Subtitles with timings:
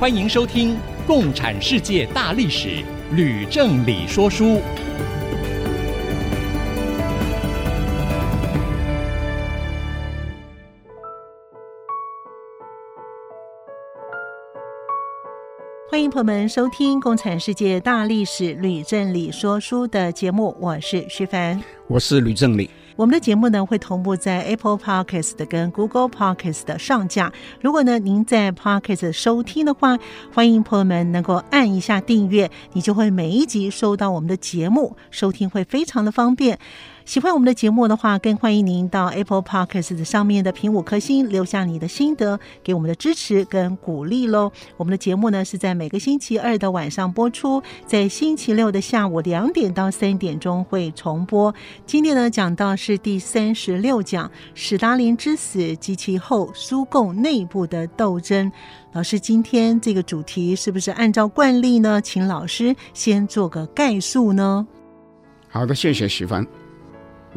[0.00, 0.76] 欢迎收听
[1.08, 2.68] 《共产世界大历史》，
[3.16, 4.60] 吕正理说书。
[15.90, 22.70] 欢迎朋友们收听《共产世界大历史》，吕正理说书的节目，我是徐凡，我是吕正理。
[22.98, 27.32] 我们的节目呢会同步在 Apple Podcast 跟 Google Podcast 的上架。
[27.60, 29.96] 如果呢您在 Podcast 收听的话，
[30.34, 36.58] 欢迎朋友们能够按一下订阅，你就会每一集收到我们的节目，收听会非常的方便。
[37.08, 44.52] 喜欢我们的节目的话，更欢迎您到 Apple Podcast 上面的评五颗星，留下你的心得，给我们的支持跟鼓励喽。
[44.76, 51.54] 我们的节目呢是在每个星期二的晚上播出，在星期六的下午两点到三点钟会重播。
[51.86, 58.52] 今天呢讲到是第三十六讲，史达林之死及其后苏共内部的斗争。
[58.92, 62.02] 老师，今天这个主题是不是按照惯例呢？
[62.02, 64.66] 请老师先做个概述呢？
[65.48, 66.46] 好的，谢谢徐凡。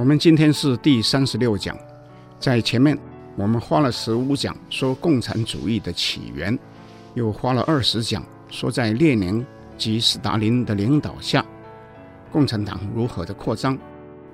[0.01, 1.77] 我们今天是第三十六讲，
[2.39, 2.97] 在前面
[3.35, 6.57] 我们花了十五讲说共产主义的起源，
[7.13, 9.45] 又花了二十讲说在列宁
[9.77, 11.45] 及斯大林的领导下，
[12.31, 13.77] 共产党如何的扩张。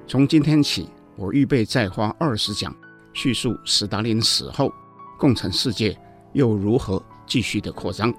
[0.08, 0.88] 从今天起，
[1.18, 2.74] 我预备再花二十讲
[3.14, 4.72] 叙述斯大林死后，
[5.20, 5.94] 共产世界
[6.32, 8.14] 又如何继续的扩张。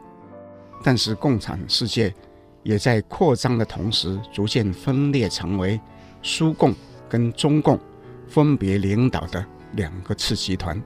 [0.85, 2.15] 但是共产世界
[2.63, 5.81] 也在扩张的同时，逐渐分裂成为
[6.23, 6.75] 苏共。
[7.09, 7.79] 跟中共
[8.27, 10.81] 分别领导的两个次集团，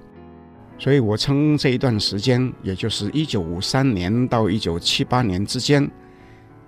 [0.78, 5.91] 所以我称这一段时间，也就是一九五三年到一九七八年之间，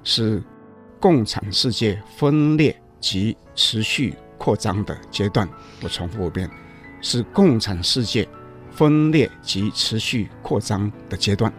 [0.02, 0.42] 是
[1.00, 5.48] 共产世界分裂及持续扩张的阶段。
[5.82, 6.50] 我重复一遍，
[7.00, 8.28] 是共产世界
[8.70, 11.52] 分裂及持续扩张的阶段。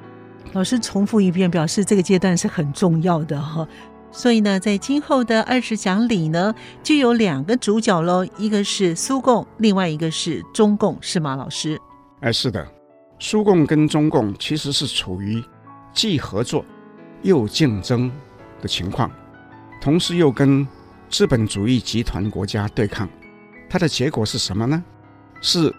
[0.53, 3.67] 老师重复一遍，表示这个阶段是很重要的哈。
[4.15, 11.77] 所以呢，在今后的二十讲里呢，就有两个主角喽，一个是苏共，另外一个是中共，是吗，老师？
[12.21, 12.65] 哎，是的，
[13.19, 15.43] 苏共跟中共其实是处于
[15.93, 16.63] 既合作
[17.23, 18.09] 又竞争
[18.61, 19.11] 的情况，
[19.81, 20.65] 同时又跟
[21.09, 23.07] 资本主义集团国家对抗。
[23.69, 24.81] 它的结果是什么呢？
[25.41, 25.71] 是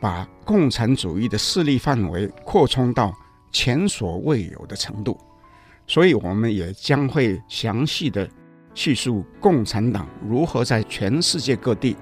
[0.00, 3.12] 把共产主义的势力范围扩充到
[3.50, 5.18] 前所未有的程度。
[5.86, 8.28] 所以，我们也将会详细的
[8.72, 11.96] 叙述共产党如何在全世界各地，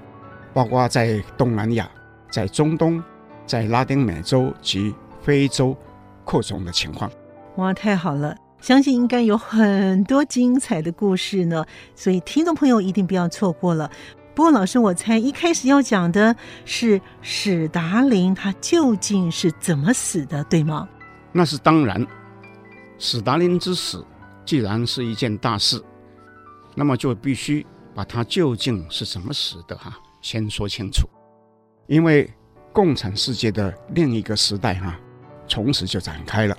[0.52, 1.90] 包括在东南亚、
[2.30, 3.02] 在中东、
[3.46, 5.76] 在拉丁美洲及非洲
[6.24, 7.10] 扩充的情况。
[7.56, 8.36] 哇，太好了！
[8.60, 11.64] 相信应该有很多精彩的故事呢，
[11.94, 13.90] 所以听众朋友一定不要错过了。
[14.34, 20.88] 不过，老师，我猜一开始要讲的是史达林他究竟是怎么死的，对吗？
[21.32, 22.06] 那是当然。
[23.03, 24.05] 史达林之死
[24.44, 25.83] 既然是一件大事，
[26.75, 31.09] 那么就必须把他究竟是怎么死的哈，先说清楚。
[31.87, 32.31] 因为
[32.75, 35.00] 共产世界的另一个时代哈，
[35.49, 36.55] 从此就展开了。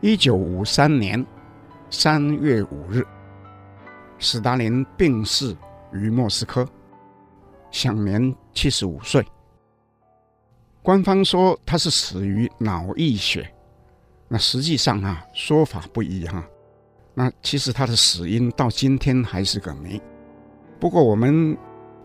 [0.00, 1.26] 一九五三年
[1.90, 3.04] 三月五日，
[4.20, 5.56] 史达林病逝
[5.92, 6.64] 于莫斯科，
[7.72, 9.26] 享年七十五岁。
[10.80, 13.52] 官方说他是死于脑溢血。
[14.32, 16.42] 那实际上啊，说法不一哈。
[17.12, 20.00] 那其实他的死因到今天还是个谜。
[20.80, 21.54] 不过我们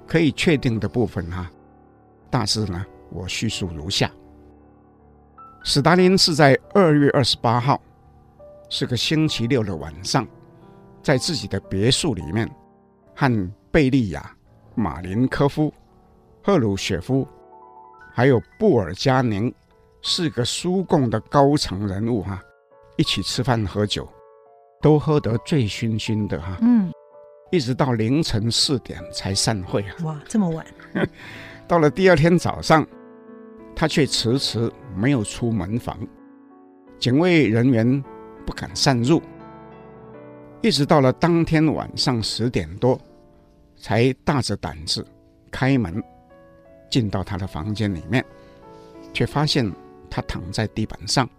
[0.06, 1.50] 可以确定的部分哈，
[2.30, 4.12] 大致呢，我叙述如下：
[5.64, 7.82] 史达林是在二月二十八号，
[8.70, 10.28] 是个星期六的晚上，
[11.02, 12.46] 在自己的别墅里面，
[13.16, 14.36] 和贝利亚、
[14.76, 15.74] 马林科夫、
[16.44, 17.26] 赫鲁雪夫，
[18.12, 19.50] 还有布尔加宁。
[20.10, 22.44] 四个苏共的高层人物哈、啊，
[22.96, 24.08] 一起吃饭喝酒，
[24.82, 26.60] 都喝得醉醺醺的哈、啊。
[26.62, 26.90] 嗯，
[27.52, 29.96] 一直到凌晨四点才散会啊。
[30.06, 30.66] 哇，这么晚！
[31.68, 32.88] 到了第二天早上，
[33.76, 36.00] 他却迟迟没有出门房，
[36.98, 38.02] 警卫人员
[38.46, 39.22] 不敢擅入，
[40.62, 42.98] 一直到了当天晚上十点多，
[43.76, 45.06] 才大着胆子
[45.52, 46.02] 开门
[46.90, 48.24] 进到他的房间里面，
[49.12, 49.70] 却发现。
[50.10, 51.30] 他躺在地板上，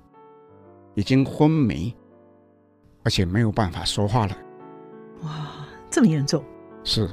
[0.94, 1.94] 已经昏迷，
[3.04, 4.36] 而且没有办法说话了。
[5.22, 6.44] 哇，这么严重？
[6.84, 7.08] 是。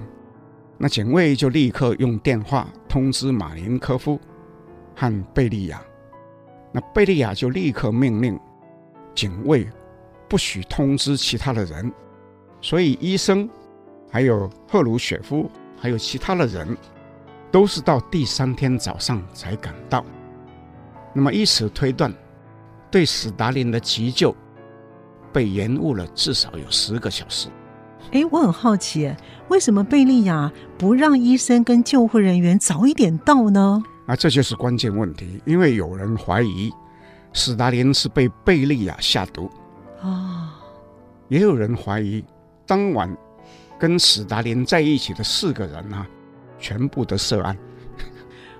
[0.77, 4.19] 那警卫就立刻用电话通知马林科夫
[4.93, 5.81] 和贝利亚。
[6.73, 8.37] 那贝利亚就立刻命令
[9.13, 9.65] 警卫
[10.27, 11.89] 不许通知其他的人。
[12.59, 13.49] 所以医生，
[14.11, 15.49] 还有赫鲁雪夫，
[15.79, 16.75] 还有其他的人，
[17.49, 20.03] 都是到第三天早上才赶到。
[21.15, 22.13] 那么以此推断，
[22.91, 24.35] 对史达林的急救
[25.31, 27.47] 被延误了至少有十个小时。
[28.11, 29.11] 哎，我很好奇，
[29.47, 33.81] 为什么贝利亚不让医生跟救护人员早一点到呢？
[34.07, 36.69] 啊，这就是关键问题，因为有人怀疑
[37.31, 39.49] 史达林是被贝利亚下毒
[40.01, 40.49] 啊，哦、
[41.29, 42.23] 也有人怀疑
[42.67, 43.17] 当晚
[43.79, 46.05] 跟史达林在一起的四个人啊，
[46.59, 47.57] 全部都涉案。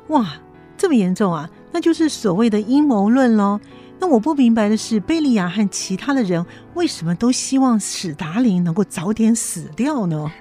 [0.08, 0.34] 哇，
[0.78, 1.50] 这么严重啊？
[1.76, 3.60] 那就是所谓的阴谋论喽。
[4.00, 10.32] 那我不明白的是，贝利亚和其他的人为什么都希望史达林能够早点死掉呢？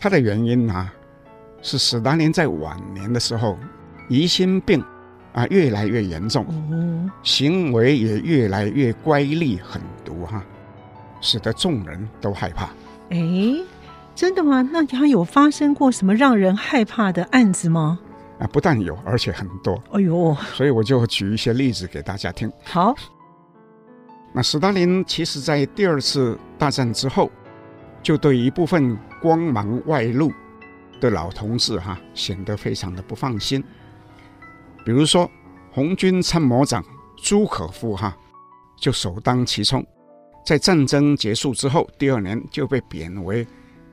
[0.00, 0.92] 他的原因啊，
[1.62, 3.56] 是史达林在晚年的时候，
[4.08, 4.82] 疑心病
[5.32, 10.44] 啊越来越严重，哦、行为也越来越乖戾狠毒哈、啊，
[11.20, 12.64] 使得众人都害怕。
[13.10, 13.62] 哎，
[14.16, 14.68] 真的吗？
[14.72, 18.00] 那他有发生过什么让人害怕的案子吗？
[18.44, 19.82] 啊，不但有，而且很多。
[19.90, 22.52] 哎呦，所以我就举一些例子给大家听。
[22.62, 22.94] 好，
[24.34, 27.30] 那斯大林其实在第二次大战之后，
[28.02, 30.30] 就对一部分光芒外露
[31.00, 33.64] 的老同志哈、啊，显得非常的不放心。
[34.84, 35.30] 比如说，
[35.72, 36.84] 红军参谋长
[37.16, 38.16] 朱可夫哈、啊，
[38.76, 39.82] 就首当其冲，
[40.44, 43.46] 在战争结束之后，第二年就被贬为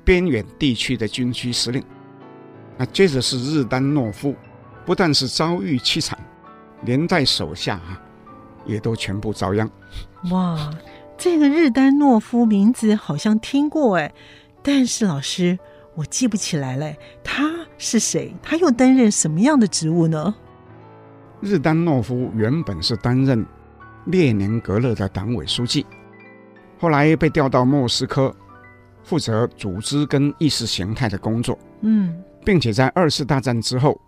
[0.03, 1.81] 边远地区的军区司令。
[2.81, 4.33] 那接着是日丹诺夫，
[4.87, 6.17] 不但是遭遇凄惨，
[6.83, 8.01] 连带手下啊，
[8.65, 9.69] 也都全部遭殃。
[10.31, 10.73] 哇，
[11.15, 14.11] 这个日丹诺夫名字好像听过哎，
[14.63, 15.59] 但是老师
[15.93, 16.91] 我记不起来了，
[17.23, 18.33] 他是谁？
[18.41, 20.33] 他又担任什么样的职务呢？
[21.39, 23.45] 日丹诺夫原本是担任
[24.05, 25.85] 列宁格勒的党委书记，
[26.79, 28.35] 后来被调到莫斯科，
[29.03, 31.55] 负责组织跟意识形态的工作。
[31.81, 32.19] 嗯。
[32.43, 33.99] 并且在二次大战之后，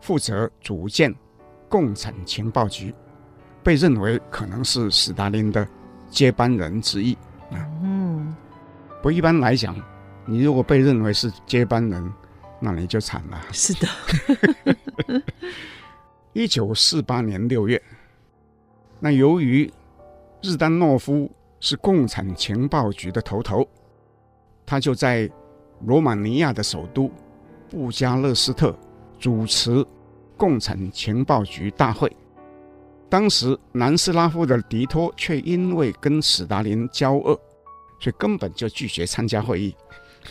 [0.00, 1.14] 负责组建
[1.68, 2.94] 共产情报局，
[3.62, 5.66] 被认为可能是斯大林的
[6.08, 7.16] 接班人之一。
[7.82, 8.34] 嗯，
[9.02, 9.76] 不一般来讲，
[10.24, 12.12] 你如果被认为是接班人，
[12.60, 13.40] 那你就惨了。
[13.52, 15.22] 是的。
[16.32, 17.82] 一九四八年六月，
[19.00, 19.70] 那由于
[20.42, 21.30] 日丹诺夫
[21.60, 23.66] 是共产情报局的头头，
[24.64, 25.30] 他就在
[25.84, 27.10] 罗马尼亚的首都。
[27.76, 28.74] 布加勒斯特
[29.18, 29.84] 主持
[30.34, 32.10] 共产情报局大会，
[33.06, 37.38] 当时南斯拉夫的迪托却因为跟史达林交恶，
[38.00, 39.76] 所以根本就拒绝参加会议。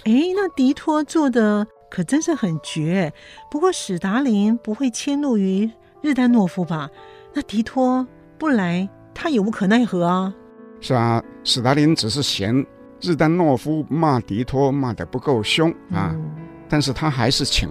[0.05, 3.13] 哎，那迪托做的可真是很绝。
[3.51, 5.69] 不过史达林不会迁怒于
[6.01, 6.89] 日丹诺夫吧？
[7.31, 8.07] 那迪托
[8.39, 10.33] 不来，他也无可奈何啊。
[10.81, 12.65] 是啊，史达林只是嫌
[13.01, 16.09] 日丹诺夫骂迪托骂得不够凶啊。
[16.15, 16.34] 嗯
[16.67, 17.69] 但是他还是请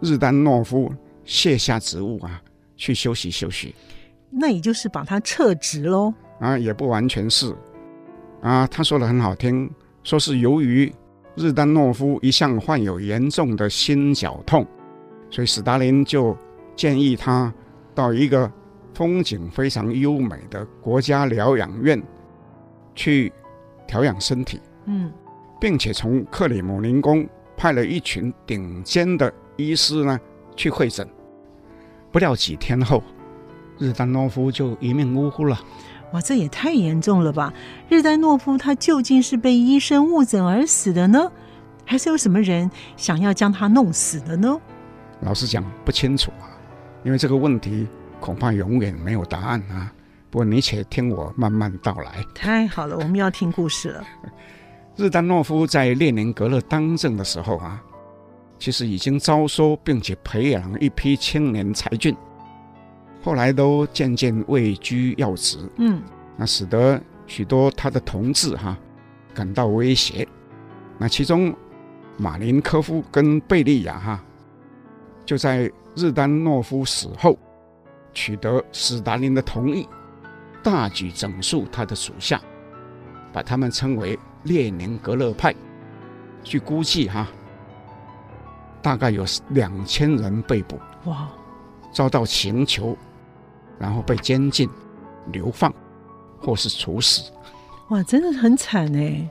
[0.00, 0.92] 日丹诺夫
[1.24, 2.40] 卸下职务啊，
[2.76, 3.74] 去休息休息。
[4.30, 6.12] 那也就是把他撤职喽？
[6.40, 7.54] 啊，也不完全是。
[8.42, 9.70] 啊，他说的很好听，
[10.02, 10.92] 说是由于
[11.34, 14.66] 日丹诺夫一向患有严重的心绞痛，
[15.30, 16.36] 所以史达林就
[16.76, 17.52] 建议他
[17.94, 18.50] 到一个
[18.92, 22.02] 风景非常优美的国家疗养院
[22.94, 23.32] 去
[23.86, 24.60] 调养身体。
[24.86, 25.10] 嗯，
[25.60, 27.26] 并且从克里姆林宫。
[27.64, 30.20] 派了一群顶尖的医师呢
[30.54, 31.08] 去会诊，
[32.12, 33.02] 不料几天后，
[33.78, 35.58] 日丹诺夫就一命呜呼了。
[36.12, 37.54] 哇，这也太严重了吧！
[37.88, 41.32] 日丹诺夫他究竟是被医生误诊而死的呢，
[41.86, 44.60] 还是有什么人想要将他弄死的呢？
[45.20, 46.52] 老实讲不清楚啊，
[47.02, 47.88] 因为这个问题
[48.20, 49.90] 恐怕永远没有答案啊。
[50.28, 52.22] 不过你且听我慢慢道来。
[52.34, 54.04] 太好了，我们要听故事了。
[54.96, 57.82] 日丹诺夫在列宁格勒当政的时候啊，
[58.60, 62.16] 其实已经招收并且培养了一批青年才俊，
[63.20, 65.58] 后来都渐渐位居要职。
[65.78, 66.00] 嗯，
[66.36, 68.78] 那使得许多他的同志哈、啊、
[69.34, 70.26] 感到威胁。
[70.96, 71.52] 那其中
[72.16, 74.24] 马林科夫跟贝利亚哈、啊，
[75.26, 77.36] 就在日丹诺夫死后，
[78.12, 79.88] 取得斯达林的同意，
[80.62, 82.40] 大举整肃他的属下，
[83.32, 84.16] 把他们称为。
[84.44, 85.54] 列宁格勒派，
[86.42, 87.26] 据估计哈，
[88.80, 91.28] 大概有两千人被捕，哇，
[91.92, 92.96] 遭到刑求，
[93.78, 94.68] 然后被监禁、
[95.32, 95.72] 流放，
[96.38, 97.30] 或是处死。
[97.88, 99.28] 哇，真的很惨哎！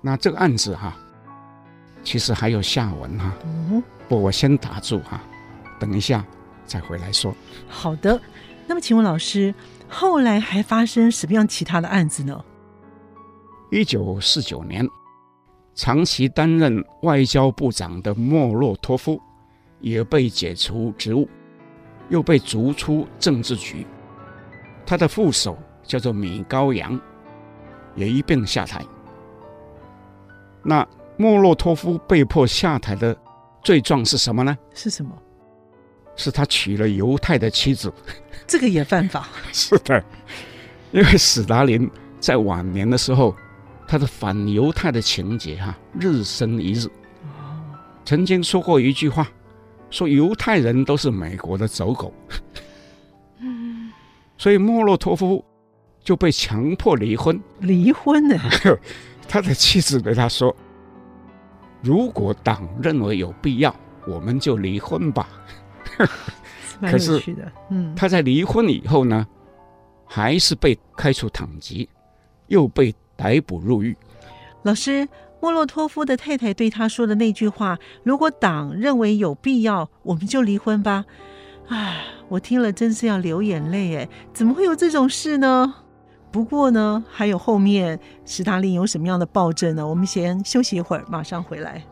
[0.00, 0.96] 那这个案子哈，
[2.02, 3.32] 其实还有下文哈。
[3.44, 5.20] 嗯，不，我先打住哈，
[5.78, 6.24] 等一下
[6.64, 7.34] 再回来说。
[7.68, 8.20] 好的，
[8.66, 9.52] 那么请问老师，
[9.88, 12.44] 后来还发生什么样其他的案子呢？
[13.70, 14.88] 一九四九年，
[15.74, 19.20] 长期担任外交部长的莫洛托夫
[19.80, 21.28] 也被解除职务，
[22.08, 23.86] 又被逐出政治局。
[24.86, 26.98] 他的副手叫做米高扬。
[27.96, 28.84] 也一并下台。
[30.62, 33.16] 那莫洛托夫被迫下台的
[33.64, 34.54] 罪状是什么呢？
[34.74, 35.10] 是什么？
[36.14, 37.90] 是他娶了犹太的妻子。
[38.46, 39.30] 这个也犯法？
[39.50, 40.04] 是的，
[40.92, 43.34] 因为史达林在晚年的时候，
[43.86, 46.88] 他的反犹太的情节哈、啊、日深一日。
[48.04, 49.26] 曾经说过一句话，
[49.90, 52.12] 说犹太人都是美国的走狗。
[54.38, 55.44] 所以莫洛托夫。
[56.06, 58.38] 就被强迫离婚，离婚呢？
[59.26, 60.54] 他的妻子对他说
[61.82, 63.74] ：“如果党认为有必要，
[64.06, 65.28] 我们就离婚吧。
[66.80, 67.20] ”可是，
[67.70, 69.26] 嗯，他在离婚以后呢，
[70.06, 71.88] 还是被开除党籍，
[72.46, 73.96] 又被逮捕入狱。
[74.62, 75.08] 老师，
[75.40, 81.04] 莫洛托夫的太太对他说的那句话：“如果党认为有必要，我们就离婚吧。”
[81.68, 84.08] 唉，我听了真是要流眼泪哎！
[84.32, 85.74] 怎么会有这种事呢？
[86.30, 89.86] 不过呢，还有后面斯大林有什么样的暴政呢？
[89.86, 91.82] 我们先休息一会儿，马上回来。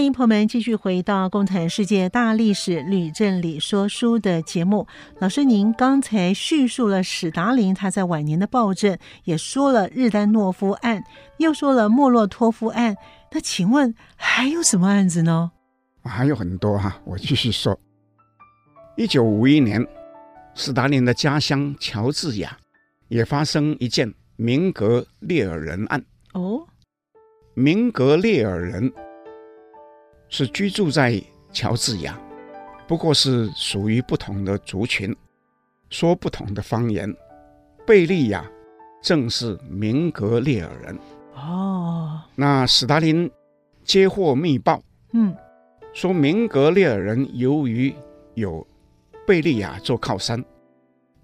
[0.00, 4.86] 欢迎朋友们继续回到《共产世界大历史吕振理说书》的节目。
[5.18, 11.04] 老师，您刚才叙述了史达林他在晚年的暴政，也说了日丹诺夫案，
[11.36, 12.96] 又说了莫洛托夫案。
[13.30, 15.52] 那请问还有什么案子呢？
[16.02, 17.78] 还有很多哈、啊，我继续说。
[18.96, 19.86] 一九五一年，
[20.54, 22.56] 史达林的家乡乔治亚
[23.08, 26.02] 也发生一件明格列尔人案。
[26.32, 26.66] 哦，
[27.52, 28.90] 明格列尔人。
[30.30, 31.20] 是居住在
[31.52, 32.18] 乔治亚，
[32.86, 35.14] 不过是属于不同的族群，
[35.90, 37.12] 说不同的方言。
[37.84, 38.48] 贝利亚
[39.02, 40.98] 正是明格列尔人。
[41.34, 43.28] 哦，那斯大林
[43.82, 44.80] 接获密报，
[45.12, 45.34] 嗯，
[45.92, 47.92] 说明格列尔人由于
[48.34, 48.64] 有
[49.26, 50.44] 贝利亚做靠山，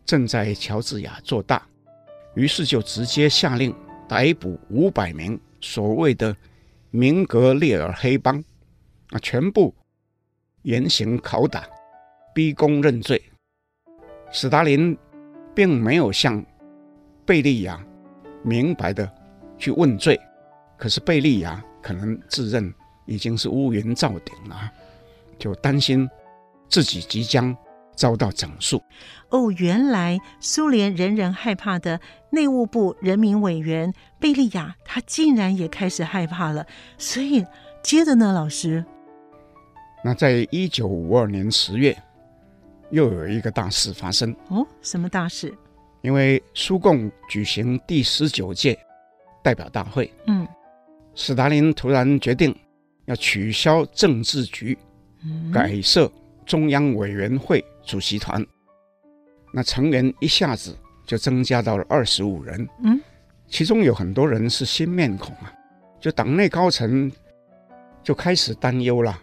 [0.04, 1.64] 正在乔治亚做大，
[2.34, 3.72] 于是就直接下令
[4.08, 6.36] 逮捕五百名所谓的
[6.90, 8.42] 明格列尔黑帮。
[9.10, 9.18] 啊！
[9.20, 9.74] 全部
[10.62, 11.64] 严刑拷打，
[12.34, 13.22] 逼供认罪。
[14.32, 14.96] 史达林
[15.54, 16.44] 并没有向
[17.24, 17.80] 贝利亚
[18.42, 19.10] 明白的
[19.56, 20.20] 去问罪，
[20.76, 22.74] 可是贝利亚可能自认
[23.06, 24.70] 已经是乌云罩顶了，
[25.38, 26.08] 就担心
[26.68, 27.56] 自己即将
[27.94, 28.82] 遭到整肃。
[29.30, 36.66] 哦，原来苏联人人害怕的内务部人民委员贝利亚，他竟然也开始害怕了。
[36.98, 37.46] 所以
[37.82, 38.84] 接着呢，老师。
[40.06, 42.00] 那在一九五二年十月，
[42.90, 44.64] 又有一个大事发生哦。
[44.80, 45.52] 什么大事？
[46.00, 48.78] 因为苏共举行第十九届
[49.42, 50.46] 代表大会，嗯，
[51.16, 52.56] 斯大林突然决定
[53.06, 54.78] 要取消政治局，
[55.24, 56.08] 嗯，改设
[56.44, 58.46] 中央委员会主席团。
[59.52, 63.00] 那成员一下子就增加到了二十五人，嗯，
[63.48, 65.52] 其中有很多人是新面孔啊，
[65.98, 67.10] 就党内高层
[68.04, 69.20] 就开始担忧了。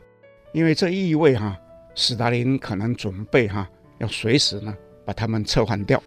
[0.53, 1.59] 因为这意味哈，
[1.95, 3.67] 斯大林可能准备哈，
[3.97, 6.01] 要随时呢把他们撤换掉。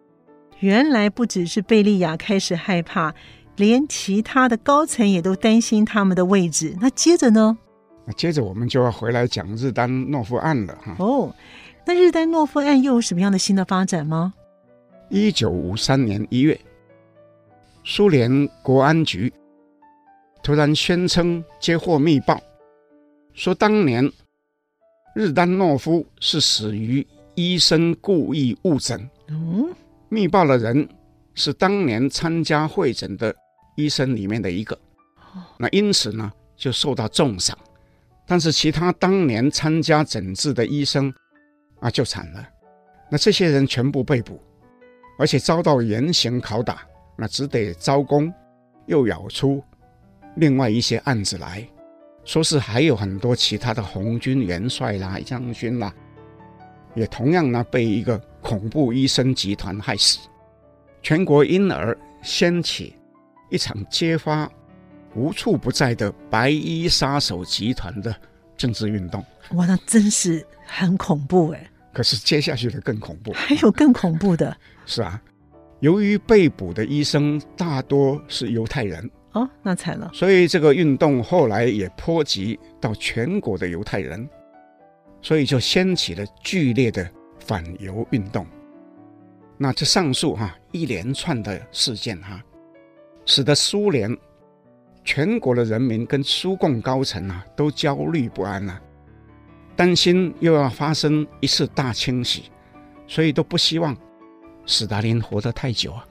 [0.61, 3.13] 原来不只是贝利亚开始害怕，
[3.57, 6.77] 连其他的高层也都担心他们的位置。
[6.81, 7.59] 那接着呢？
[8.07, 10.95] 那接着我们就要回来讲日丹诺夫案了哈。
[11.01, 11.35] 哦，
[11.85, 14.33] 那日丹诺夫案又有什么样的新的发展吗？
[15.11, 16.59] 一九五三年一月，
[17.83, 19.33] 苏联国安局
[20.43, 22.41] 突然宣称接获密报，
[23.35, 24.09] 说当年。
[25.17, 27.05] 日丹诺夫是死于
[27.37, 29.09] 医生故意误诊。
[29.29, 29.67] 嗯，
[30.11, 30.87] 密报的人
[31.35, 33.35] 是当年参加会诊的
[33.77, 34.79] 医生里面的一个。
[35.57, 37.57] 那因此呢，就受到重赏。
[38.27, 41.11] 但是其他当年参加诊治的医生
[41.81, 42.47] 啊，就惨了。
[43.11, 44.39] 那这些人全部被捕，
[45.19, 48.31] 而且遭到严刑拷打，那只得招供，
[48.85, 49.65] 又咬出
[50.35, 51.67] 另外一些案子来。
[52.27, 55.95] 说是还有很多其他的红军元帅啦、将军啦，
[56.95, 60.19] 也同样呢被一个恐怖医生集团害死，
[61.03, 62.95] 全国因而掀起
[63.49, 64.51] 一场揭发
[65.15, 68.15] 无处不在的白衣杀手集团的
[68.57, 69.25] 政治运动。
[69.53, 71.71] 哇，那真是很恐怖哎！
[71.93, 74.55] 可是接下去的更恐怖，还有更恐怖的。
[74.85, 75.23] 是啊，
[75.79, 80.11] 由于被捕的医生大多是犹太人哦，那惨了。
[80.15, 84.27] 所以这个运动后来也波及到全国的犹太人，
[85.21, 87.07] 所以就掀起了剧烈的
[87.39, 88.47] 反犹运动。
[89.59, 92.43] 那这上述哈、一连串的事件哈、
[93.27, 94.17] 使得苏联
[95.05, 98.81] 全国的人民跟苏共高层啊都焦虑不安啊。
[99.77, 102.45] 担心又要发生一次大清洗，
[103.07, 103.95] 所以都不希望
[104.65, 106.09] 斯大林活得太久啊。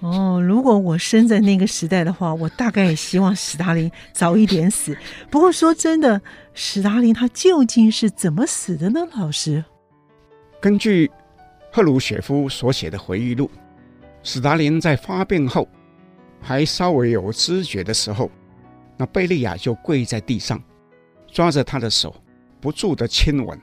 [0.00, 4.96] 哦，如果我生在那个时代的话，我大概也希望史达林早一点死。
[5.30, 6.20] 不过说真的，
[6.54, 9.06] 史达林他究竟是怎么死的呢？
[9.14, 9.64] 老师，
[10.60, 11.10] 根据
[11.70, 13.50] 赫鲁雪夫所写的回忆录，
[14.22, 15.68] 史达林在发病后
[16.40, 18.30] 还稍微有知觉的时候，
[18.96, 20.62] 那贝利亚就跪在地上，
[21.30, 22.14] 抓着他的手。
[22.62, 23.58] 不住的亲吻，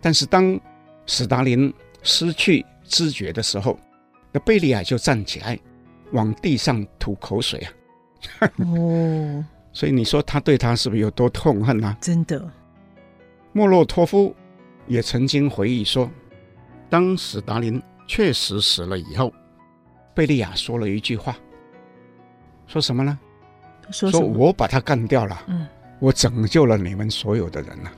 [0.00, 0.58] 但是当
[1.04, 1.70] 史达林
[2.02, 3.78] 失去知觉的时候，
[4.36, 5.58] 那贝利亚就站起来，
[6.12, 7.58] 往地上吐口水
[8.38, 8.50] 啊！
[8.58, 11.96] 哦， 所以你说他对他是不是有多痛恨啊？
[12.02, 12.46] 真的，
[13.54, 14.36] 莫洛托夫
[14.86, 16.10] 也曾经回忆说，
[16.90, 19.32] 当史达林确实死了以后，
[20.14, 21.34] 贝利亚说了一句话，
[22.66, 23.18] 说什么呢？
[23.90, 25.44] 说，说我把他干掉了。
[25.46, 25.66] 嗯。
[25.98, 27.90] 我拯救了你们所有的人了。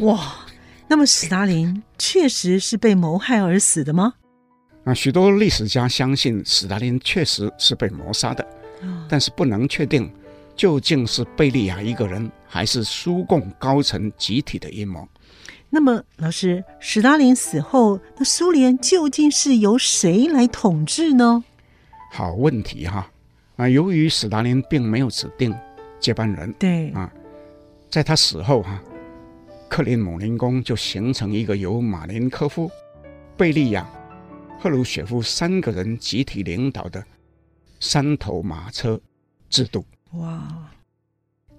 [0.00, 0.44] 哇，
[0.88, 4.12] 那么史达林确实是被谋害而死的吗？
[4.86, 8.46] 啊，许多历史家相信史达林确实是被谋杀的，
[9.08, 10.08] 但是不能确定
[10.54, 15.06] 究竟是贝利亚一个人，还是苏共高层集体的阴谋。
[15.68, 21.42] 那么，老师，史达林死后，那苏联究竟是由谁来统治呢？
[22.12, 23.10] 好问题哈！
[23.56, 25.52] 啊，由于史达林并没有指定
[25.98, 27.12] 接班人，对啊。
[27.90, 28.80] 在他死后，哈，
[29.68, 32.70] 克林姆林宫就形成一个由马林科夫、
[33.36, 33.84] 贝利亚、
[34.66, 37.00] 赫鲁雪夫三个人集体领导的
[37.78, 39.00] 三头马车
[39.48, 39.86] 制度。
[40.14, 40.42] 哇！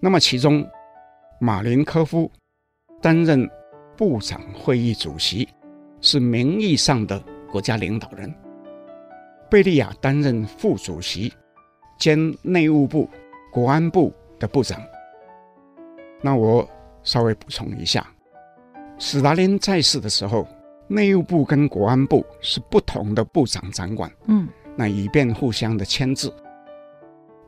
[0.02, 0.70] 那么其中，
[1.40, 2.30] 马林科夫
[3.02, 3.50] 担任
[3.96, 5.48] 部长会议主席，
[6.02, 7.18] 是名义上的
[7.50, 8.30] 国家领导人；
[9.50, 11.32] 贝利亚担任副主席
[11.98, 13.10] 兼内务部、
[13.54, 14.78] 国安部的部长。
[16.22, 16.70] 那我
[17.04, 18.06] 稍微补充一下，
[19.00, 20.46] 史达林在世的时候，
[20.88, 26.32] 内务部跟国安部是不同的部长掌管，嗯，那以便互相的牵制。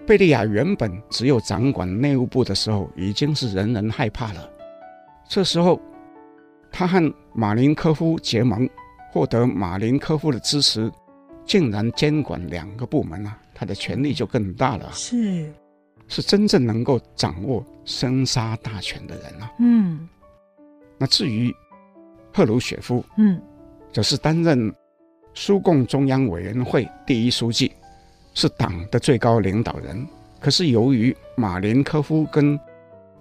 [0.06, 4.49] 贝利亚原本只有掌管内务部的时候，已经是人人害怕了。
[5.28, 5.80] 这时候，
[6.71, 8.67] 他和马林科夫结盟，
[9.12, 10.91] 获得马林科夫的支持，
[11.45, 14.89] 竟然监管两个部门啊，他的权力就更大了。
[14.91, 15.52] 是。
[16.08, 19.52] 是真正能够掌握生杀大权的人啊。
[19.60, 20.10] 嗯，
[20.97, 21.54] 那至于
[22.34, 23.39] 赫鲁雪夫，嗯，
[23.92, 24.74] 则是担任
[25.34, 27.72] 苏共中央委员会第一书记，
[28.34, 30.08] 是党的最高领导人。
[30.39, 32.60] 可是由于马林科夫跟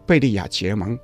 [0.06, 0.98] 贝利亚结盟，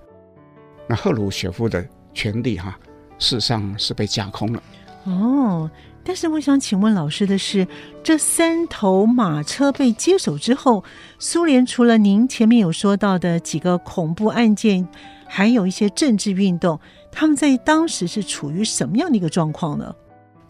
[0.88, 2.79] 那赫鲁雪夫的权力哈、啊，
[3.19, 4.62] 事实上是被架空了。
[5.05, 5.71] 哦。
[6.07, 7.67] 但是我想请问老师的是，
[8.03, 10.85] 这三头马车被接手之后，
[11.19, 14.87] 苏联除了您前面有说到的几个恐怖案件，
[15.27, 16.79] 还有一些政治运动，
[17.14, 19.94] 他们在当时是处于什么样的一个状况呢？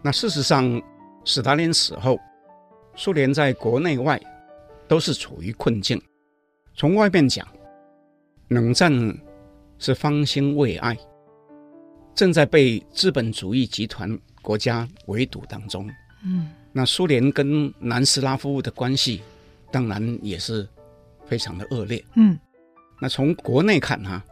[0.03, 0.83] 那事实上，
[1.25, 2.19] 斯大林死后，
[2.97, 4.21] 苏联在国内外
[4.89, 6.01] 都是处于困境。
[6.75, 7.47] 从外面讲，
[8.49, 8.93] 冷战
[9.79, 10.97] 是方兴未艾，
[12.15, 14.19] 正在被资本主义集团。
[14.43, 15.89] 国家围堵当中，
[16.23, 19.23] 嗯，那苏联跟南斯拉夫的关系
[19.71, 20.69] 当然也是
[21.25, 22.39] 非常的恶劣，嗯，
[23.01, 24.23] 那从国内看哈，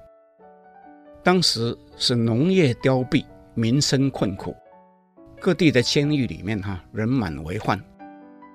[1.23, 4.53] 当时是农业凋敝，民生困苦，
[5.41, 7.81] 各地的监狱里面哈人满为患，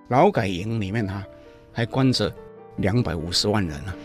[0.10, 1.24] 劳改营里面哈
[1.72, 2.30] 还关着
[2.76, 3.96] 两百五十万人啊。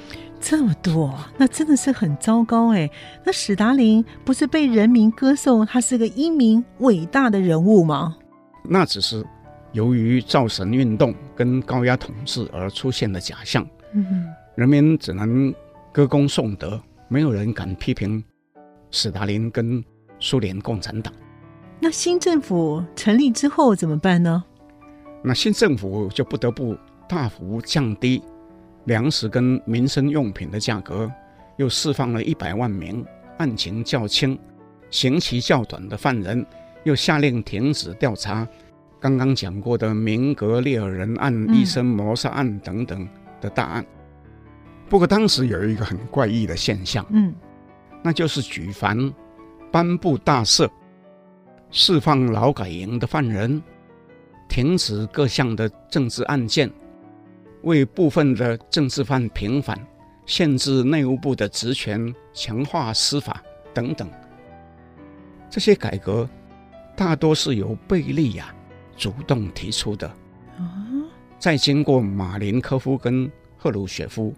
[0.40, 2.88] 这么多，那真的是很糟糕哎。
[3.24, 8.16] 那史达林不是被人民歌颂他是个英明伟大的人物吗？
[8.62, 9.26] 那只是
[9.72, 13.66] 由于造神运动跟高压统治而出现的假象。
[13.92, 14.24] 嗯，
[14.54, 15.52] 人民只能
[15.90, 18.22] 歌功颂德，没有人敢批评
[18.92, 19.84] 史大林跟
[20.20, 21.12] 苏联共产党。
[21.80, 24.44] 那新政府成立之后怎么办呢？
[25.24, 26.76] 那新政府就不得不
[27.08, 28.22] 大幅降低。
[28.84, 31.10] 粮食跟民生用品的价格，
[31.56, 33.04] 又释放了一百万名
[33.38, 34.36] 案情较轻、
[34.90, 36.44] 刑期较短的犯人，
[36.82, 38.46] 又下令停止调查
[39.00, 43.08] 刚刚讲过的明格列尔人案、嗯、医生谋杀案等等
[43.40, 43.86] 的大案。
[44.88, 47.32] 不过当时有一个很怪异的现象，嗯，
[48.02, 49.12] 那就是举凡
[49.70, 50.68] 颁布大赦、
[51.70, 53.62] 释放劳改营的犯人、
[54.48, 56.70] 停止各项的政治案件、
[57.62, 59.78] 为部分的政治犯平反、
[60.26, 64.08] 限制内务部的职权、强化司法等等，
[65.48, 66.28] 这些改革
[66.96, 68.54] 大多是由贝利亚
[68.96, 70.10] 主动提出的，
[71.38, 74.34] 再经过马林科夫跟赫鲁雪夫。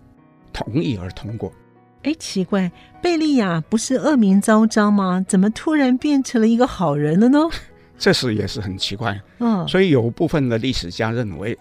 [0.57, 1.53] 同意而通过。
[2.05, 2.71] 哎，奇怪，
[3.03, 5.25] 贝利亚不是恶名昭彰吗？
[5.27, 7.39] 怎么突然变成了一个好人了呢？
[7.97, 9.19] 这事也是很奇怪。
[9.39, 11.59] 嗯，所以有部分的历史家认为，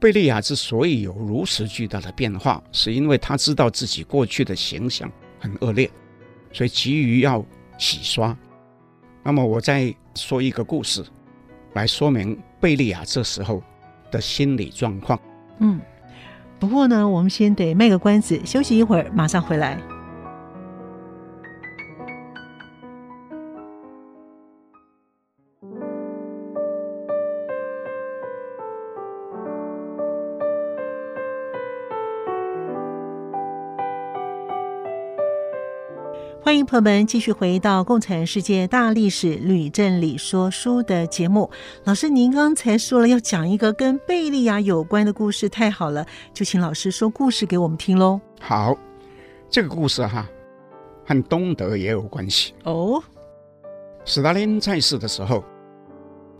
[0.00, 5.88] 贝利亚之所以有如此巨大的变化，是因为他知道自己过去的形象很恶劣，
[6.52, 7.44] 所以急于要
[7.78, 8.36] 洗刷。
[9.22, 11.04] 那么，我再说一个故事，
[11.74, 13.62] 来说明贝利亚这时候
[14.10, 15.16] 的心理状况。
[15.60, 15.80] 嗯。
[16.58, 19.78] 不过呢，我们先得卖个关子，休息一会儿，马上回来。
[36.44, 41.50] 欢迎朋友们继续回到《共产世界大历史吕振理说书》的节目。
[41.84, 46.04] 老师，您刚才说了要讲一个跟贝利亚有关的故事，太好了，
[46.34, 48.20] 就请老师说故事给我们听喽。
[48.42, 48.76] 好，
[49.48, 50.28] 这个故事哈，
[51.06, 53.02] 和东德也有关系哦。
[54.04, 55.42] 斯大林在世的时候，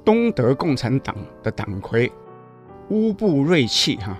[0.04, 2.12] 东德共产党的党魁
[2.90, 4.18] 乌布瑞契哈，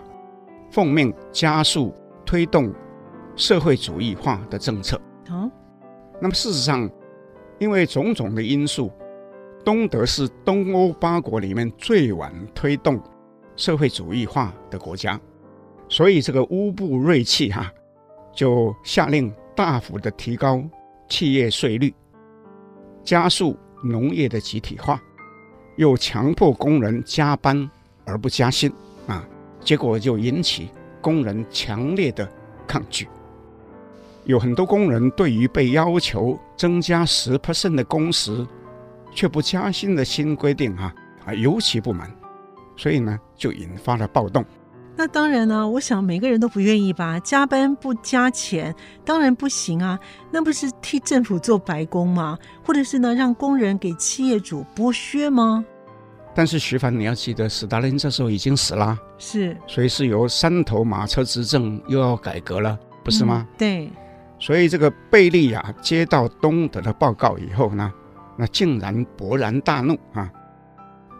[0.70, 1.94] 奉命加速
[2.24, 2.72] 推动
[3.36, 4.98] 社会主义化的政策。
[5.28, 5.50] 哦。
[6.24, 6.90] 那么事实上，
[7.58, 8.90] 因为种种的因素，
[9.62, 12.98] 东德是东欧八国里面最晚推动
[13.56, 15.20] 社会主义化的国家，
[15.86, 17.70] 所以这个乌布瑞契哈
[18.34, 20.64] 就下令大幅的提高
[21.10, 21.94] 企业税率，
[23.02, 24.98] 加速农业的集体化，
[25.76, 27.70] 又强迫工人加班
[28.06, 28.72] 而不加薪
[29.06, 29.28] 啊，
[29.60, 30.70] 结果就引起
[31.02, 32.26] 工人强烈的
[32.66, 33.06] 抗拒。
[34.24, 38.46] 有很多工人对于被要求增加十 percent 的工时，
[39.12, 40.94] 却不加薪的新规定啊
[41.26, 42.10] 啊尤其不满，
[42.76, 44.44] 所以呢就引发了暴动。
[44.96, 49.98] 那当然呢，我想每个人都不愿意吧，加班不加钱当然不行啊，
[50.30, 52.38] 那不是替政府做白工吗？
[52.64, 55.64] 或者是呢让工人给企业主剥削吗？
[56.32, 63.46] 但是徐凡，你要记得，斯大林这时候已经死了，是，所以是由三头马车执政又要改革了，不是吗？
[63.50, 63.90] 嗯、对。
[64.44, 67.90] 所以，这个贝利亚接到东德的报告以后呢，
[68.36, 70.30] 那竟然勃然大怒啊，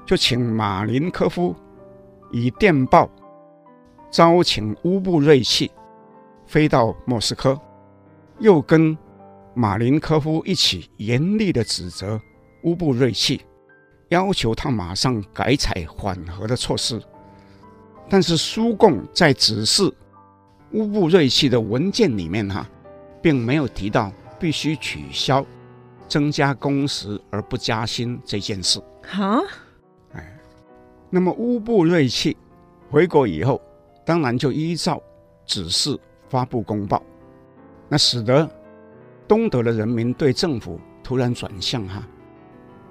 [0.05, 1.57] 就请马林科夫
[2.31, 3.09] 以电报
[4.11, 5.71] 召请乌布瑞契
[6.45, 7.59] 飞到莫斯科，
[8.41, 8.95] 又跟
[9.55, 12.21] 马林科夫一起严厉地指责
[12.65, 13.41] 乌布瑞契，
[14.11, 17.01] 要求他马上改采缓和的措施。
[18.07, 19.91] 但是苏共在指示
[20.73, 22.69] 乌布瑞契的文件里面哈、
[23.25, 25.43] 并没有提到必须取消
[26.07, 28.79] 增加工时而不加薪这件事。
[29.03, 29.41] 哈，
[30.13, 30.39] 哎，
[31.09, 32.37] 那么乌布瑞契
[32.91, 33.59] 回国以后，
[34.05, 35.03] 当然就依照
[35.47, 37.03] 指示发布公报，
[37.89, 38.47] 那使得
[39.27, 42.07] 东德的人民对政府突然转向哈，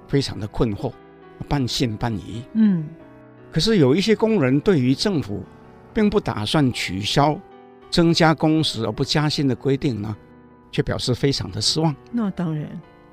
[0.08, 0.92] 非常的困惑，
[1.48, 2.42] 半信半疑。
[2.54, 2.88] 嗯，
[3.52, 5.44] 可是有一些工人对于政府
[5.92, 7.38] 并不打算取消
[7.94, 10.16] 增加工时而不加薪的规定呢，
[10.72, 11.94] 却表示非常的失望。
[12.10, 12.68] 那当然，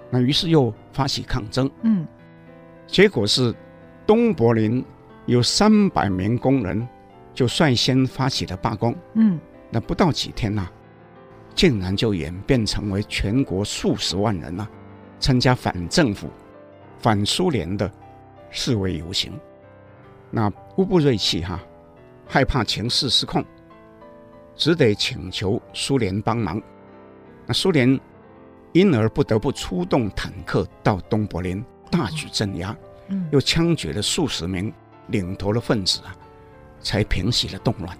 [0.10, 1.70] 那于是又发起抗争。
[1.84, 2.08] 嗯，
[2.88, 3.54] 结果是
[4.08, 4.84] 东柏林
[5.28, 6.88] 有三百名工人
[7.32, 8.96] 就率先发起了罢工。
[9.14, 9.40] 嗯，
[9.70, 10.72] 那不到几天呐、啊，
[11.54, 14.72] 竟然就演变成为全国数十万人呐、啊、
[15.20, 16.28] 参加反政府、
[16.98, 17.90] 反苏联的
[18.50, 19.32] 示威游行。
[20.32, 21.60] 那乌布瑞奇哈
[22.26, 23.46] 害怕情势失控，
[24.62, 26.62] 只得请求苏联帮忙。
[27.48, 28.00] 那苏联
[28.74, 34.72] 因而不得不出动坦克到东柏林大举镇压，嗯，又枪决了数十名
[35.08, 36.16] 领头的分子啊，
[36.80, 37.98] 才平息了动乱。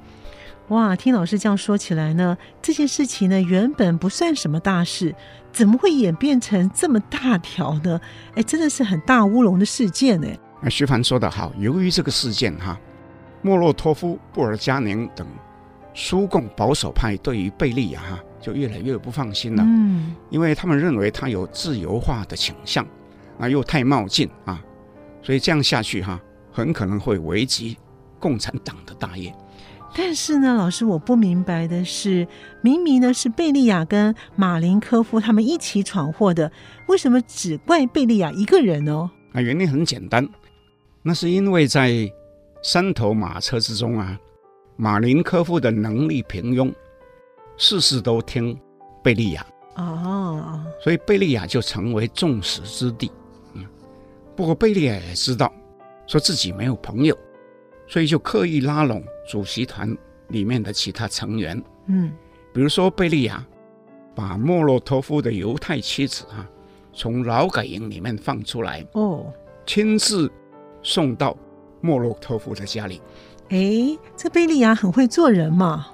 [0.68, 5.16] 哇，听老师这样说起来呢，这件事情呢原本不算什么大事，
[5.52, 8.00] 怎么会演变成这么大条呢？
[8.36, 10.28] 哎，真的是很大乌龙的事件呢。
[10.62, 12.80] 那徐凡说得好，由于这个事件哈，
[13.42, 15.26] 莫洛托夫、布尔加宁等
[15.94, 18.20] 苏共保守派对于贝利亚哈。
[18.42, 22.84] 就越来越不放心了，嗯，因为他们认为他有自由化的倾向，
[23.38, 24.60] 啊，又太冒进啊，
[25.22, 26.20] 所以这样下去哈，
[26.52, 27.78] 很可能会危及
[28.20, 29.32] 共产党的大业。
[29.96, 32.28] 但是呢，老师，我不明白的是，
[32.62, 36.52] 明明呢是贝利亚跟马林科夫他们一起闯祸的，
[36.88, 39.12] 为什么只怪贝利亚一个人呢？
[39.34, 40.28] 啊，原因很简单，
[41.04, 42.12] 那是因为在
[42.64, 44.18] 三头马车之中啊，
[44.82, 46.74] 马林科夫的能力平庸，
[47.56, 48.60] 事事都听
[49.04, 53.12] 贝利亚哦，所以贝利亚就成为众矢之的。
[53.54, 53.64] 嗯，
[54.36, 55.54] 不过贝利亚也知道，
[56.08, 57.16] 说自己没有朋友。
[57.86, 59.96] 所以就刻意拉拢主席团
[60.30, 62.12] 里面的其他成员，嗯，
[62.52, 63.46] 比如说贝利亚
[64.16, 66.50] 把莫洛托夫的犹太妻子啊
[66.92, 69.32] 从劳改营里面放出来，哦，
[69.64, 70.32] 亲自
[70.82, 71.38] 送到
[71.82, 73.00] 莫洛托夫的家里。
[73.52, 75.88] 哎，这贝利亚很会做人嘛。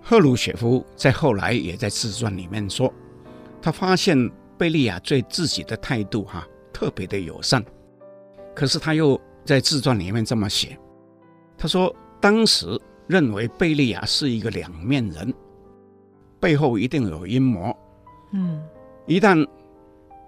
[0.00, 2.92] 赫鲁雪夫在后来也在自传里面说，
[3.62, 7.64] 他发现贝利亚对自己的态度哈、啊、特别的友善，
[8.52, 10.76] 可是他又在自传里面这么写。
[11.56, 12.66] 他说：“当时
[13.06, 15.32] 认为贝利亚是一个两面人，
[16.40, 17.72] 背后一定有阴谋。
[18.32, 18.60] 嗯，
[19.06, 19.46] 一旦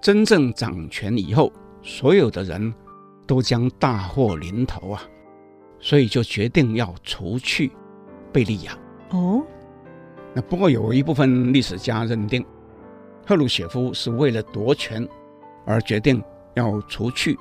[0.00, 2.72] 真正掌权以后，所有的人
[3.26, 5.02] 都将大祸临头啊！
[5.84, 7.70] 所以就决定要除去
[8.32, 8.72] 贝利亚。
[9.10, 9.44] 哦，
[10.32, 12.42] 那不过有一部分历史家认定，
[13.26, 15.06] 赫鲁雪夫是为了夺权
[15.66, 17.38] 而决定要除去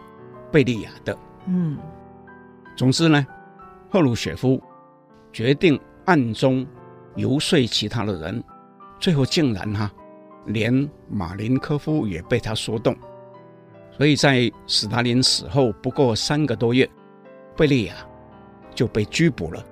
[0.51, 1.17] 贝利亚的。
[1.47, 1.77] 嗯，
[2.75, 3.25] 总之呢。”
[3.89, 4.59] 赫鲁雪夫
[5.31, 6.65] 决定暗中
[7.15, 8.43] 游说其他的人，
[8.99, 9.91] 最后竟然哈，
[10.47, 12.97] 连马林科夫也被他说动，
[13.95, 16.89] 所以在斯大林死后不过三个多月，
[17.55, 17.93] 贝利亚
[18.73, 19.65] 就被拘捕了。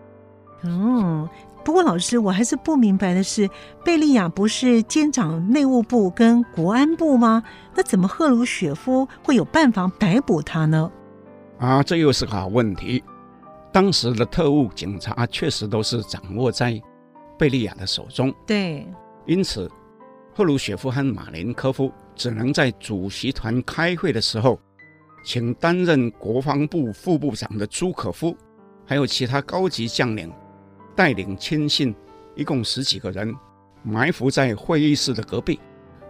[0.63, 1.27] 嗯，
[1.63, 3.49] 不过老师，我还是不明白的是，
[3.83, 7.43] 贝利亚不是兼掌内务部跟国安部吗？
[7.75, 10.91] 那怎么赫鲁雪夫会有办法逮捕他呢？
[11.59, 13.03] 啊，这又是个好问题。
[13.71, 16.81] 当时的特务警察确实都是掌握在
[17.37, 18.85] 贝利亚的手中，对，
[19.25, 19.71] 因此
[20.35, 24.59] 赫鲁雪夫和马林科夫只能在主席团开会的时候，
[25.23, 28.35] 请担任国防部副部长的朱可夫，
[28.91, 30.29] 还有其他高级将领
[30.97, 31.95] 带领亲信，
[32.35, 33.33] 一共十几个人，
[33.83, 35.57] 埋伏在会议室的隔壁，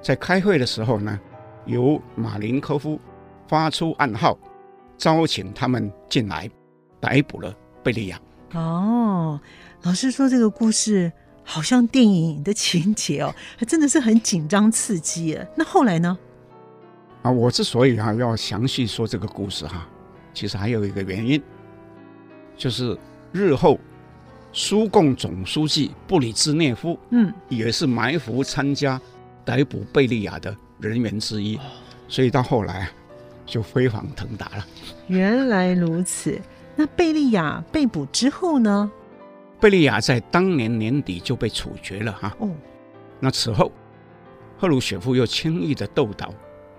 [0.02, 1.20] 在开会的时候呢，
[1.68, 3.00] 由马林科夫
[3.48, 4.36] 发出暗号，
[4.98, 6.50] 招请他们进来。
[7.00, 8.20] 逮捕了贝利亚。
[8.54, 9.40] 哦，
[9.84, 11.12] 老师说这个故事
[11.44, 15.38] 好像电影的情节哦，还真的是很紧张刺激。
[15.56, 16.18] 那后来呢？
[17.22, 19.88] 啊，我之所以啊要详细说这个故事哈，
[20.34, 21.40] 其实还有一个原因，
[22.62, 22.96] 就是
[23.32, 23.80] 日后
[24.54, 29.02] 苏共总书记布里兹涅夫，嗯，也是埋伏参加
[29.44, 31.60] 逮捕贝利亚的人员之一，
[32.08, 32.88] 所以到后来
[33.48, 34.68] 就飞黄腾达了。
[35.08, 36.40] 原来如此。
[36.76, 38.92] 那贝利亚被捕之后呢？
[39.60, 42.32] 贝利亚在当年年底就被处决了哈。
[42.38, 42.48] 哦，
[43.20, 43.72] 那此后，
[44.60, 46.32] 赫鲁雪夫又轻易的斗倒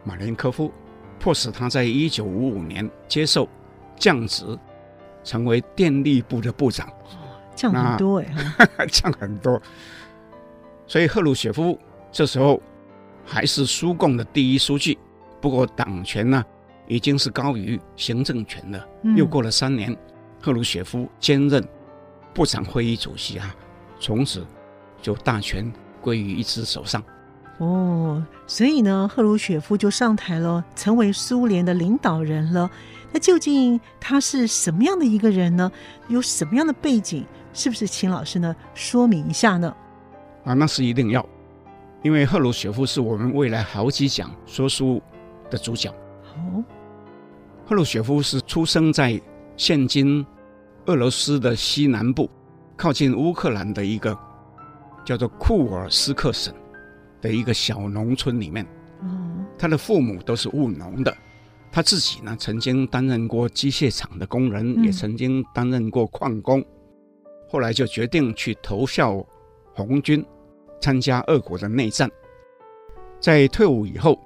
[0.04, 0.70] 马林科夫，
[1.18, 3.48] 迫使他在一九五五年接受
[3.96, 4.56] 降职，
[5.24, 6.88] 成为电力部的部长。
[6.88, 9.60] 哦，降很多哎， 降很多。
[10.86, 11.78] 所以赫鲁雪夫
[12.10, 12.60] 这时候
[13.24, 14.98] 还是苏共的第一书记，
[15.40, 16.44] 不过党权呢？
[16.88, 18.86] 已经是高于行政权了。
[19.16, 19.96] 又过了三年，
[20.42, 21.64] 赫鲁雪夫兼任
[22.34, 23.54] 部长会议主席啊，
[24.00, 24.44] 从此
[25.00, 27.02] 就大权归于一只手上。
[27.58, 32.68] 哦，所以呢，赫鲁雪夫就上台了，成为苏联的领导人了。
[33.12, 35.70] 那究竟他是什么样的一个人呢？
[36.08, 37.24] 有什么样的背景？
[37.52, 39.76] 是不是请老师呢说明一下呢？
[40.44, 41.24] 啊，那是一定要，
[42.02, 45.00] 因为赫鲁雪夫是我们未来好几讲说书
[45.50, 45.90] 的主角。
[46.34, 46.64] 哦，
[47.66, 49.20] 赫鲁雪夫是出生在
[49.56, 50.24] 现今
[50.86, 52.28] 俄罗斯的西南部，
[52.74, 54.18] 靠近乌克兰的一个
[55.04, 56.54] 叫做库尔斯克省
[57.20, 58.66] 的一个小农村里面。
[59.02, 61.14] 嗯，他的父母都是务农的，
[61.72, 66.62] 他自己呢曾经担任过机械厂的工人，也曾经担任过矿工，
[67.48, 69.26] 后来就决定去投效
[69.74, 70.22] 红军，
[70.82, 72.10] 参加俄国的内战。
[73.18, 74.20] 在退伍以后，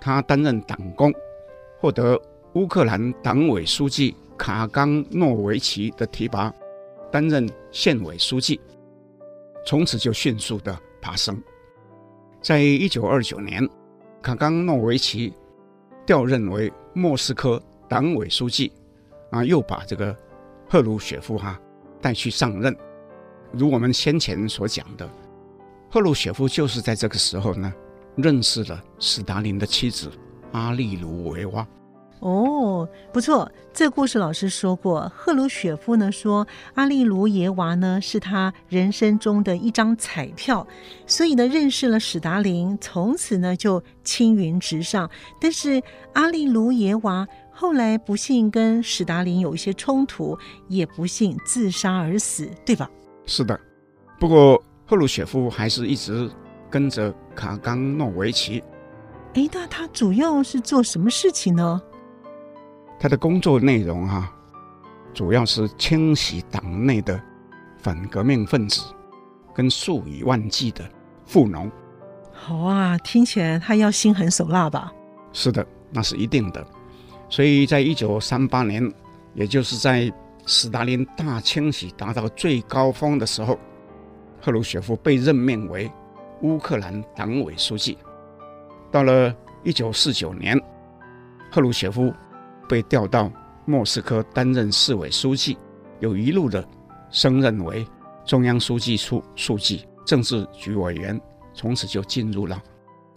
[0.00, 1.14] 他担任党工。
[1.80, 2.20] 获得
[2.54, 6.52] 乌克兰党委书记卡冈诺维奇的提拔，
[7.12, 8.60] 担任县委书记，
[9.64, 11.40] 从此就迅速的爬升。
[12.42, 13.64] 在一九二九年，
[14.20, 15.32] 卡冈诺维奇
[16.04, 18.72] 调任为莫斯科党委书记，
[19.30, 20.14] 啊，又把这个
[20.68, 21.58] 赫鲁雪夫哈
[22.02, 22.76] 带去上任。
[23.52, 25.08] 如我们先前所讲的，
[25.88, 27.72] 赫鲁雪夫就是在这个时候呢，
[28.16, 30.10] 认识了斯大林的妻子。
[30.52, 31.66] 阿利卢维娃，
[32.20, 40.66] 哦，不错，这故事老师说过，赫鲁雪夫呢说阿利卢耶娃呢是他人生中的一张彩票，
[41.06, 45.08] 所以呢认识了史达林，从此呢就青云直上。
[45.40, 45.80] 但是
[46.14, 52.90] 阿利卢耶娃后来不幸跟史达林有一些冲突，也不幸自杀而死，对吧？
[53.26, 53.58] 是的，
[54.18, 56.28] 不过赫鲁雪夫还是一直
[56.68, 58.60] 跟着卡冈诺维奇。
[59.34, 61.80] 哎，那他主要是做什么事情呢？
[63.00, 64.32] 他的工作内容哈、啊，
[65.14, 67.20] 主要是清洗党内的
[67.78, 68.82] 反革命分子，
[69.54, 70.84] 跟数以万计的
[71.24, 71.70] 富农。
[72.32, 74.92] 好啊，听起来他要心狠手辣吧？
[75.32, 76.66] 是的，那是一定的。
[77.28, 78.92] 所以在一九三八年，
[79.34, 80.12] 也就是在
[80.46, 83.58] 斯大林大清洗达到最高峰的时候，
[84.40, 85.88] 赫鲁雪夫被任命为
[86.42, 87.96] 乌克兰党委书记。
[88.90, 89.32] 到了
[89.62, 90.60] 一九四九年，
[91.52, 92.12] 赫鲁雪夫。
[92.68, 93.32] 被调到
[93.64, 95.56] 莫斯科担任市委书记，
[96.00, 96.66] 又一路的
[97.10, 97.86] 升任为
[98.24, 101.18] 中央书记处书记、政治局委员，
[101.54, 102.62] 从此就进入了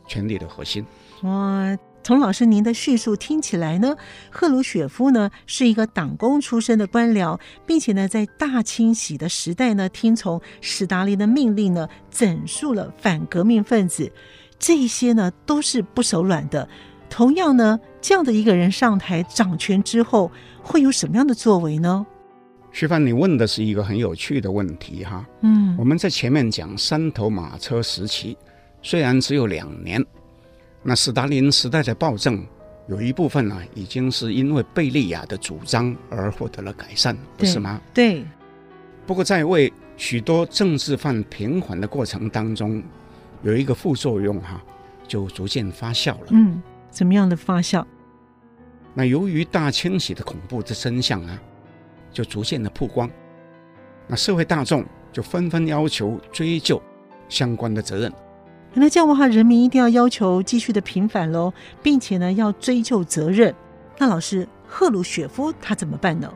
[0.07, 0.85] 权力的核心。
[1.23, 3.95] 哇，从老师您的叙述听起来呢，
[4.31, 14.11] 赫鲁雪夫呢是一个党工出身的官僚，并且呢在大清洗的时代呢，听从史达林的命令呢，整肃了反革命分子，
[14.57, 16.67] 这些呢都是不手软的。
[17.07, 20.31] 同样呢，这样的一个人上台掌权之后，
[20.63, 22.05] 会有什么样的作为呢？
[22.71, 25.25] 徐帆，你问的是一个很有趣的问题哈。
[25.41, 28.37] 嗯，我们在前面讲三头马车时期，
[28.81, 30.03] 虽然只有两年，
[30.81, 32.43] 那斯大林时代的暴政
[32.87, 37.79] 有一部分呢，已经是因为贝利亚的主张而获得了改善，不是吗？
[37.93, 38.25] 对。
[39.05, 42.81] 不过在为许多政治犯平缓的过程当中，
[43.43, 44.63] 有一个副作用哈，
[45.07, 46.27] 就逐渐发酵了。
[46.29, 46.61] 嗯。
[46.91, 47.83] 怎么样的发酵？
[48.93, 51.39] 那由于大清洗的恐怖之真相啊，
[52.11, 53.09] 就逐渐的曝光，
[54.05, 56.81] 那社会大众就纷纷要求追究
[57.29, 58.11] 相关的责任。
[58.73, 63.55] 那这样的话，人民一定要要求继续的平反喽，并且呢要追究责任。
[63.97, 66.29] 那老师赫鲁雪夫他怎么办呢？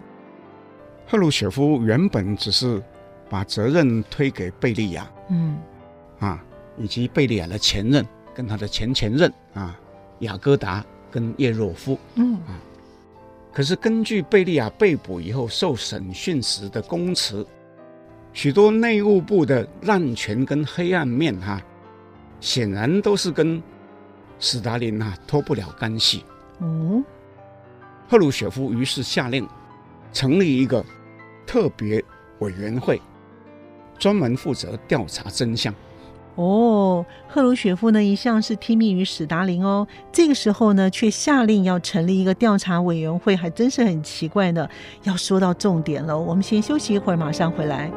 [1.08, 2.82] 赫鲁雪夫原本只是
[3.30, 5.58] 把责任推给贝利亚，嗯，
[6.20, 6.44] 啊，
[6.78, 9.78] 以及贝利亚的前任跟他的前前任啊。
[10.20, 12.60] 雅各达跟叶若夫，嗯啊，
[13.54, 17.46] 可是根据贝利亚被捕以后受审讯时的供词，
[18.34, 21.62] 许多内务部的滥权跟黑暗面哈、啊，
[22.40, 23.62] 显然都是跟
[24.40, 26.24] 斯大林啊脱不了干系。
[26.60, 27.04] 嗯，
[28.08, 29.48] 赫鲁雪夫于是下令
[30.12, 30.84] 成立一个
[31.46, 32.04] 特别
[32.40, 33.02] 委员会，
[33.98, 35.74] 专门负责调查真相。
[36.36, 44.68] 哦，赫鲁雪夫呢一向是听命于史达林哦，这个时候呢却下令要成立一个调查委员会，还真是很奇怪呢。
[45.04, 47.90] 要说到重点了，我们先休息一会儿，马上回来。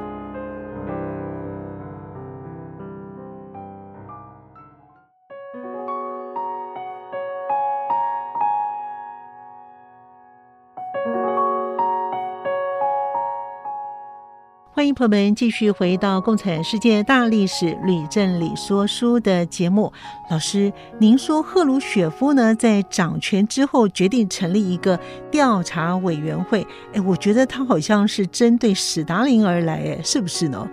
[14.89, 19.93] 迎朋友们继续回到《共产世界大历史吕正理说书》的节目。
[20.31, 24.99] 老师，您说赫鲁雪夫呢在掌权之后决定成立一个
[25.31, 30.67] 调查委员会，哎，我觉得他好像是针对史达林而来，哎，是不是呢？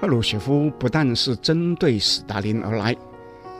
[0.00, 2.94] 赫鲁雪夫不但是针对史达林而来，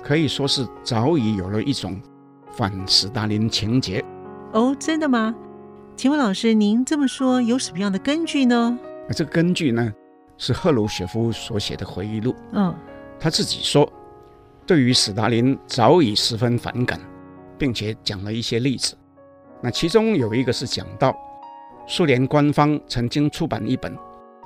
[0.02, 2.00] 可以说是早已有了一种
[2.50, 4.04] 反史达林情节。
[4.52, 5.32] 哦，真的吗？
[5.94, 8.76] 请问老师，您这么说有什么样的根据呢？
[9.06, 9.92] 那这个根据呢，
[10.38, 12.34] 是赫鲁雪夫所写的回忆录。
[12.52, 12.74] 嗯，
[13.18, 13.90] 他自己说，
[14.66, 17.00] 对于斯大林早已十分反感，
[17.58, 18.96] 并且讲了一些例子。
[19.60, 21.16] 那其中有一个是讲到，
[21.86, 23.96] 苏联官方曾经出版一本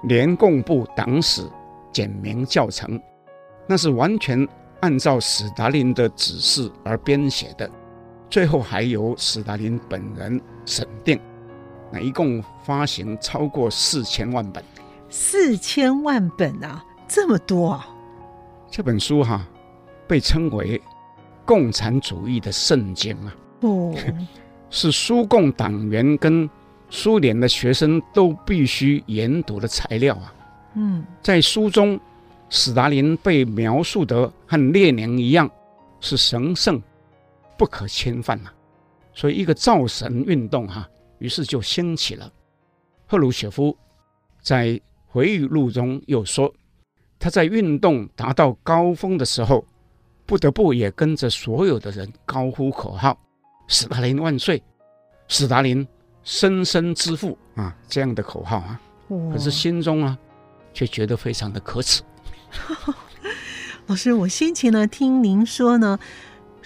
[0.05, 1.43] 联共部党史
[1.93, 3.01] 简明教程，
[3.67, 4.47] 那是完全
[4.81, 7.69] 按照斯大林的指示而编写的，
[8.29, 11.19] 最后还由斯大林本人审定。
[11.91, 14.63] 那一共发行超过四千万本，
[15.09, 17.89] 四千万本啊，这么多啊！
[18.71, 19.49] 这本书哈、啊，
[20.07, 20.81] 被称为
[21.45, 23.95] 共产主义的圣经啊，哦，
[24.69, 26.49] 是苏共党员跟
[26.91, 30.35] 苏联的学生都必须研读的材料啊。
[30.75, 31.99] 嗯，在书中，
[32.51, 35.51] 斯大林被描述得和列宁一样，
[36.01, 36.81] 是神圣
[37.57, 38.53] 不可侵犯啊。
[39.15, 40.89] 所以，一个造神运动哈、啊。
[41.19, 42.33] 于是就兴起了。
[43.07, 43.77] 赫鲁雪夫
[44.41, 46.53] 在回忆录中又说，
[47.19, 49.65] 他在运动达到高峰的时候，
[50.27, 53.19] 不得不也跟着所有的人高呼口号
[53.69, 54.63] ：“斯大林万岁！
[55.29, 55.87] 斯大林
[56.23, 58.81] 深深之父啊这样的口号啊，
[59.33, 60.17] 可是心中啊
[60.73, 62.03] 却觉得非常的可耻。
[63.87, 65.99] 老师，我先前呢听您说呢，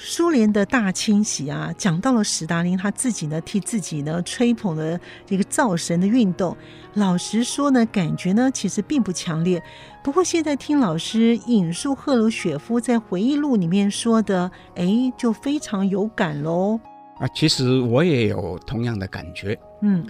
[0.05, 4.99] 苏联的大清洗啊，讲到了史达林他自己呢替自己呢吹捧的
[5.29, 6.57] 一个造神的运动。
[6.95, 9.63] 老实说呢，感觉呢其实并不强烈。
[10.03, 16.81] 不过现在听老师引述赫鲁雪夫在回忆录里面说的，哎，就非常有感喽。
[17.21, 19.57] 啊，其实我也有同样的感觉。
[19.83, 20.05] 嗯，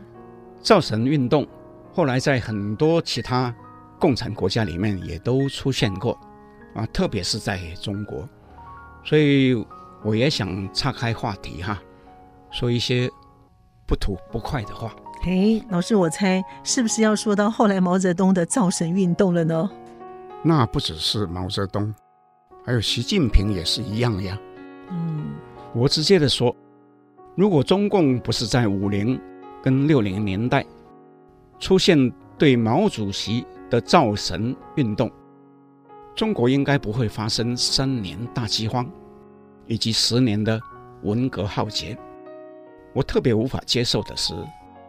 [0.63, 1.47] 造神运动
[1.93, 3.55] 后来在很多其他
[3.99, 6.19] 共产国家里面也都出现过，
[6.75, 8.27] 啊，特别是在中国。
[9.05, 9.53] 所以
[10.05, 11.81] 我也想岔开话题哈，
[12.51, 13.09] 说一些
[13.87, 14.95] 不吐不快的话。
[15.25, 19.71] 哎，老师，我猜是不是要说到后来毛泽东的造神运动了呢？
[20.43, 21.95] 那不只是毛泽东，
[22.65, 24.37] 还有习近平也是一样呀。
[24.91, 25.31] 嗯，
[25.73, 26.55] 我直接的说，
[27.37, 29.21] 如果中共不是在五零
[29.63, 30.67] 跟六零年代
[31.61, 35.09] 出现对毛主席的造神运动，
[36.17, 38.85] 中国应该不会发生三年大饥荒，
[39.67, 40.61] 以及十年的
[41.03, 41.97] 文革浩劫。
[42.93, 44.35] 我特别无法接受的是，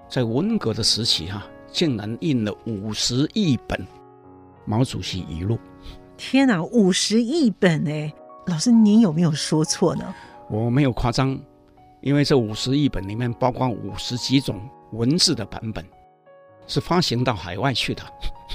[0.10, 3.86] 在文革的时期哈、啊，竟然印了五十亿本。
[4.66, 5.60] 毛主席语录，
[6.16, 8.14] 天哪，五十亿本哎！
[8.48, 10.16] 老师，您有没有说错呢？
[10.50, 11.38] 我没有夸张，
[12.02, 14.62] 因为这五十亿本里面包括五十几种
[14.94, 15.86] 文字的版本，
[16.66, 18.04] 是发行到海外去的。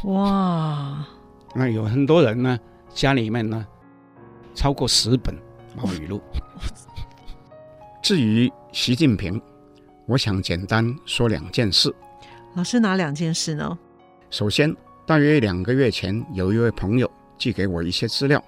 [0.04, 1.06] 哇！
[1.54, 2.58] 那有很多人呢，
[2.94, 3.66] 家里面呢
[4.54, 5.34] 超过十本
[5.78, 6.20] 毛语录。
[8.02, 9.40] 至于习近平，
[10.06, 11.94] 我想简单说两件事。
[12.54, 13.78] 老师，哪两件事呢？
[14.28, 14.76] 首先。
[15.06, 18.44] 大约两个月前，有一位朋友寄给我一些资料，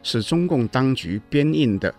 [0.00, 1.90] 是中共当局编印的《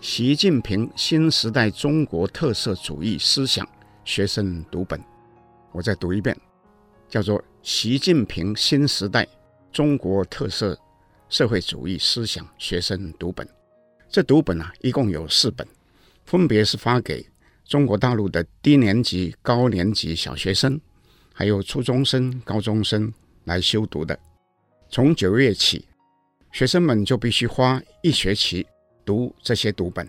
[0.00, 3.64] 习近平新时代中国特色主义思想
[4.04, 4.98] 学生读本》。
[5.70, 6.36] 我再读一遍，
[7.08, 9.24] 叫做《习近平新时代
[9.70, 10.76] 中国特色
[11.28, 13.46] 社会主义思想学生读本》。
[14.10, 15.64] 这读本啊，一共有四本，
[16.24, 17.24] 分别是发给
[17.64, 20.80] 中国大陆的低年级、高年级小学生，
[21.32, 23.12] 还有初中生、高中生。
[23.44, 24.16] 来修读的，
[24.90, 25.86] 从九月起，
[26.52, 28.64] 学生们就必须花一学期
[29.04, 30.06] 读这些读本，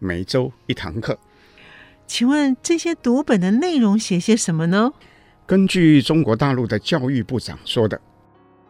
[0.00, 1.16] 每周一堂课。
[2.06, 4.92] 请问这些读本的内容写些什么呢？
[5.46, 7.98] 根据中国大陆的教育部长说的，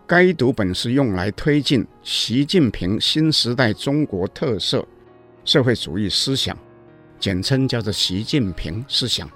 [0.06, 4.86] 该读本是用来推进习近平新时代中国特色
[5.46, 6.54] 社会主义思想，
[7.18, 9.26] 简称叫做习近平思想，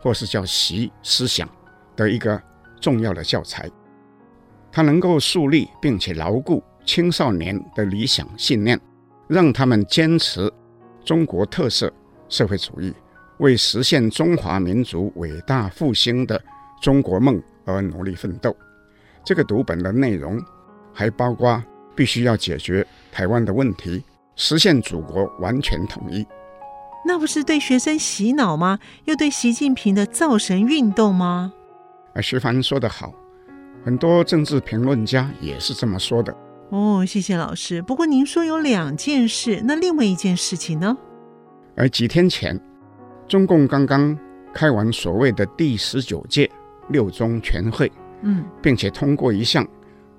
[0.00, 1.46] 或是叫习思想
[1.94, 2.40] 的一个
[2.80, 3.70] 重要的教材。
[4.72, 8.80] 它能够树立并且牢固青少年的理想信念，
[9.28, 10.50] 让他们坚持
[11.04, 11.92] 中国特色
[12.30, 12.94] 社会主义，
[13.40, 16.42] 为实现中华民族伟大复兴的
[16.80, 18.56] 中国梦而努力奋斗。
[19.24, 20.40] 这个读本的内容
[20.92, 21.62] 还包括
[21.94, 24.04] 必须要解决台湾的问题，
[24.36, 26.26] 实现祖国完全统一。
[27.06, 28.78] 那不是对学生洗脑吗？
[29.04, 31.52] 又对习近平的造神运动吗？
[32.14, 33.12] 啊徐凡说得好。
[33.84, 36.34] 很多政治评论家也是这么说的。
[36.70, 37.82] 哦，谢谢老师。
[37.82, 40.96] 不过您说有两件事，那另外一件事情呢？
[41.76, 42.58] 而几天前，
[43.28, 44.18] 中共刚刚
[44.54, 46.50] 开完所谓的第十九届
[46.88, 47.92] 六中全会，
[48.24, 49.66] 嗯，并且通过一项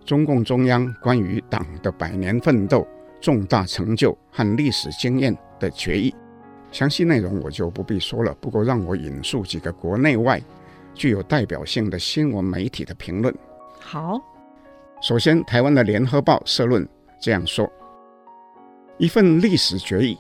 [0.06, 2.88] 中共中央关于党的百年奋斗
[3.20, 6.16] 重大成就和历史经验的决议。
[6.72, 8.34] 详细内容我就不必说了。
[8.40, 10.42] 不过让我引述几个国内外
[10.94, 13.34] 具有代表性的新闻媒体的评论。
[13.80, 14.22] 好，
[15.02, 16.88] 首先，台湾的《联合报》社论
[17.20, 17.68] 这样说：
[18.98, 20.18] 一份历史决议，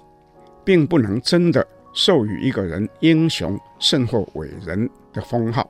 [0.63, 5.63] 并不能真的授予一个人英雄甚或伟人的封号。《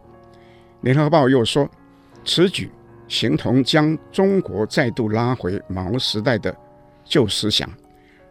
[0.81, 1.69] 联合报》又说，
[2.25, 2.69] 此举
[3.07, 6.55] 形同将中国再度拉回毛时代的
[7.03, 7.69] 旧思想，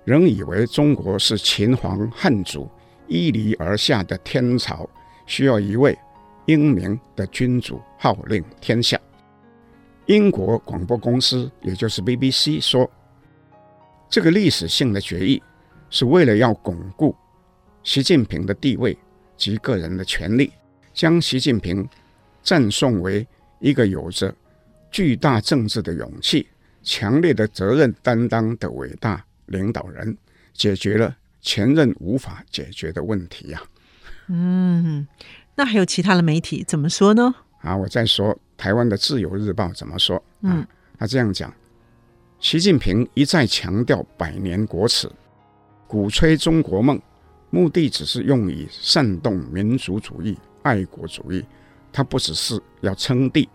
[0.04, 2.68] 仍以为中国是秦皇汉族
[3.06, 4.88] 依离而下的天朝，
[5.26, 5.96] 需要一位
[6.46, 9.00] 英明的君主号令天下。
[10.06, 12.90] 英国广播公司，也就是 BBC 说，
[14.10, 15.40] 这个历史性的决议
[15.88, 17.14] 是为了要巩固
[17.84, 18.98] 习近平的地位
[19.36, 20.52] 及个人的权利，
[20.92, 21.88] 将习近平
[22.42, 23.26] 赞颂为
[23.64, 24.34] 一个有着
[24.90, 26.46] 巨大政治的勇气、
[26.82, 30.14] 强烈的责任担当的伟大领导人，
[30.52, 33.62] 解决了前任无法解决的问题呀。
[34.28, 35.08] 嗯，
[35.54, 37.34] 那还有其他的媒体怎么说呢？
[37.62, 38.38] 啊，我在说。
[38.56, 40.22] 台湾的《自由日报》怎么说？
[40.42, 40.64] 嗯，
[40.96, 41.52] 他这样讲：
[42.40, 45.10] 习近平一再强调百年国耻，
[45.88, 47.00] 鼓吹中国梦，
[47.50, 51.44] 目的只是用以煽动民族主义、爱国主义。
[51.94, 53.48] 他不只是要称帝，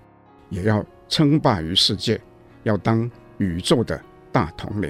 [0.48, 2.20] 也要称霸于世界，
[2.64, 4.90] 要当宇宙的大统领。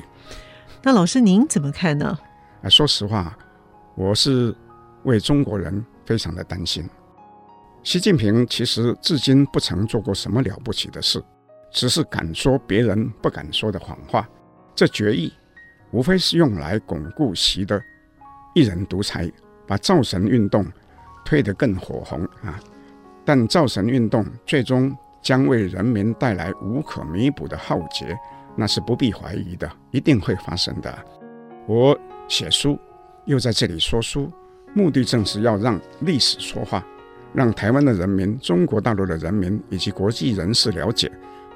[0.84, 2.16] 那老师您怎么看呢？
[2.62, 3.36] 啊，说实话，
[3.96, 4.56] 我是
[5.02, 6.88] 为中国人非常的担心。
[7.82, 11.20] 习近平其实至今不曾做过什么了不起的事，
[11.72, 14.30] 只是敢说别人不敢说的谎话。
[14.76, 15.34] 这决议
[15.90, 17.82] 无非是用来巩固习的
[18.54, 19.28] 一人独裁，
[19.66, 20.64] 把造神运动
[21.26, 22.60] 推得更火红啊！
[23.30, 28.18] 但造神运动最终将为人民带来无可弥补的浩劫，
[28.56, 30.92] 那是不必怀疑的，一定会发生的。
[31.68, 31.96] 我
[32.28, 32.76] 写书，
[33.26, 34.32] 又在这里说书，
[34.74, 36.84] 目的正是要让历史说话，
[37.32, 41.12] 让台湾的人民、中国大陆的人民以及国际人士了解，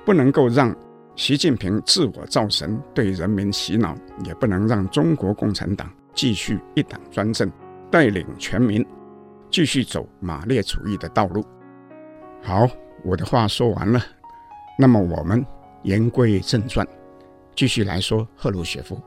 [0.06, 0.76] 不能够让
[1.16, 7.52] 习近平自我造神，对人民洗脑，也不能让中国共产党继续一党专政，
[7.90, 8.86] 带领全民
[9.50, 11.44] 继续走马列主义的道路。
[12.46, 12.68] 好，
[13.06, 14.04] 我的话说完了，
[14.78, 15.46] 那么我们
[15.84, 16.86] 言归正传，
[17.56, 19.00] 继续来说赫鲁雪夫。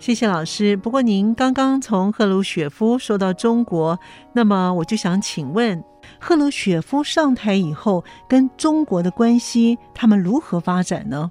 [0.00, 0.76] 谢谢老师。
[0.76, 3.96] 不过您刚刚从赫鲁雪夫说到中国，
[4.32, 5.82] 那么我就想请问，
[6.18, 11.30] 赫鲁雪夫上台以后跟中国的关系，他们如何发展呢？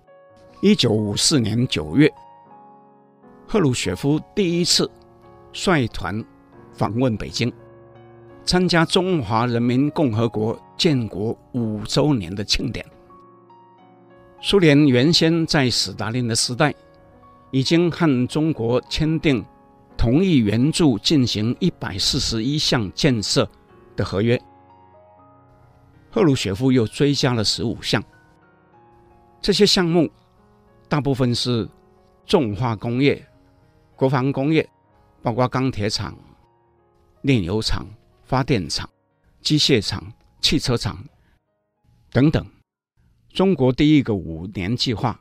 [0.61, 2.09] 一九五四年九月，
[3.45, 4.89] 赫鲁雪夫第一次
[5.51, 6.23] 率团
[6.71, 7.51] 访问北京。
[8.43, 12.83] 参加中华人民共和国建国五周年的庆典。
[14.41, 16.73] 苏联原先在斯大林的时代，
[17.51, 19.45] 已经和中国签订
[19.95, 23.47] 同意援助进行一百四十一项建设
[23.95, 24.41] 的合约。
[26.09, 28.03] 赫鲁雪夫又追加了十五项。
[29.39, 30.09] 这些项目
[30.89, 31.69] 大部分是
[32.25, 33.23] 重化工业、
[33.95, 34.67] 国防工业，
[35.21, 36.17] 包括钢铁厂、
[37.21, 37.85] 炼油厂。
[38.23, 38.89] 发电厂、
[39.41, 40.01] 机械厂、
[40.41, 40.97] 汽车厂
[42.11, 42.45] 等等，
[43.29, 45.17] 中国第一个五年计划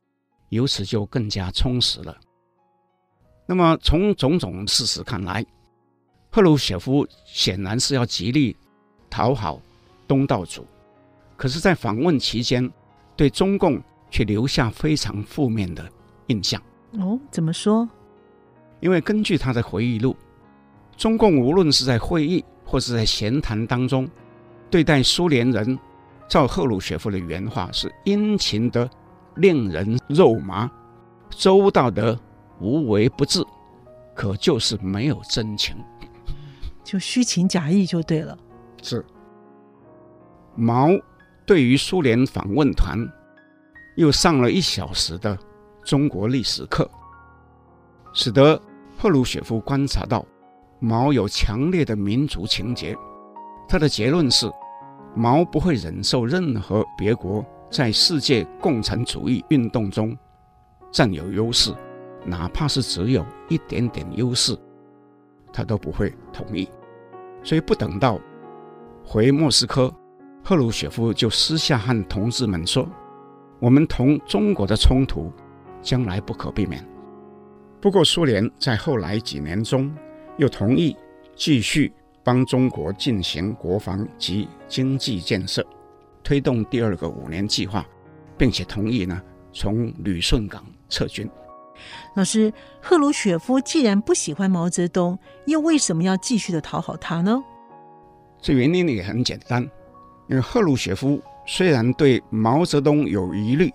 [0.48, 2.18] 由此就更加充实了。
[3.46, 5.44] 那么从种种事实看来，
[6.30, 8.56] 赫鲁雪夫显然是要极力
[9.08, 9.60] 讨好
[10.08, 10.66] 东道主，
[11.36, 12.68] 可是，在访问期间，
[13.16, 15.88] 对中共却留下非常负面的
[16.26, 16.60] 印象。
[16.92, 17.88] 哦，怎么说？
[18.80, 20.16] 因为根据他的回忆录，
[20.96, 24.08] 中共无论是在会议，或是在闲谈当中，
[24.70, 25.78] 对待苏联人，
[26.28, 28.88] 照赫鲁雪夫的原话是殷勤的，
[29.34, 30.70] 令人肉麻，
[31.30, 32.18] 周到的
[32.60, 33.44] 无微不至，
[34.14, 35.76] 可就是没有真情，
[36.84, 38.38] 就虚情假意就对了。
[38.82, 39.04] 是。
[40.54, 40.88] 毛
[41.44, 42.98] 对于苏联访问团
[43.96, 45.36] 又上了一小时的
[45.84, 46.88] 中国历史课，
[48.12, 48.60] 使得
[48.96, 50.24] 赫鲁雪夫观察到。
[50.82, 52.96] 毛有强烈的民族情结，
[53.70, 54.50] 他的结论是：
[55.14, 60.18] 毛不会忍受任何别国在世界共产主义运动中
[60.90, 61.72] 占有优势，
[62.26, 64.58] 哪怕是只有一点点优势，
[65.52, 66.68] 他都不会同意。
[67.44, 68.18] 所以不等到
[69.04, 69.94] 回莫斯科，
[70.42, 72.88] 赫鲁雪夫就私下和同志们说
[73.62, 75.32] ：“我们同中国的冲突
[75.80, 76.84] 将来不可避免。”
[77.80, 79.94] 不过，苏联在后来几年中，
[80.38, 80.96] 又同意
[81.36, 81.92] 继续
[82.22, 85.66] 帮中国进行国防及经济建设，
[86.22, 87.86] 推动第二个五年计划，
[88.36, 89.20] 并且同意呢
[89.52, 91.28] 从旅顺港撤军。
[92.14, 97.42] 老师，赫鲁雪夫既然不喜欢毛泽东，又为什么要继续的讨好他呢？
[98.40, 99.62] 这原因也很简单，
[100.28, 103.72] 因为赫鲁雪夫虽然对毛泽东有疑虑，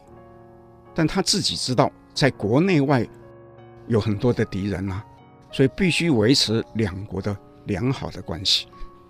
[0.93, 3.07] 但他自己知道在国内外
[3.87, 5.03] 有很多的敌人啊。
[5.51, 7.33] 所以必须维持两国的
[7.65, 8.67] 良好的关系。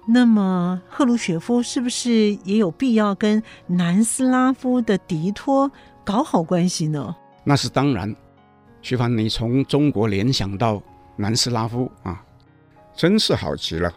[0.07, 5.71] 那么，赫鲁雪夫是不是也有必要跟南斯拉夫的迪托
[6.03, 7.15] 搞好关系呢？
[7.43, 8.13] 那是当然。
[8.81, 10.81] 徐凡，你从中国联想到
[11.15, 12.23] 南斯拉夫啊，
[12.93, 13.91] 真是好极了。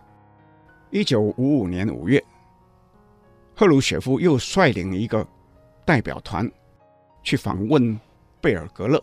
[0.90, 2.24] 一九五五年五月，
[3.54, 5.26] 赫鲁雪夫又率领一个
[5.84, 6.50] 代表团
[7.22, 7.98] 去访问
[8.40, 9.02] 贝尔格勒，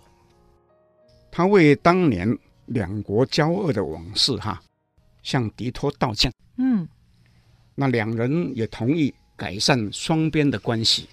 [1.31, 2.37] 他为当年。
[2.69, 4.59] 两国交恶的往事，哈，
[5.25, 6.31] 向迪托道歉。
[6.57, 6.87] 嗯，
[7.73, 11.09] 那两人也同意改善双边的关系。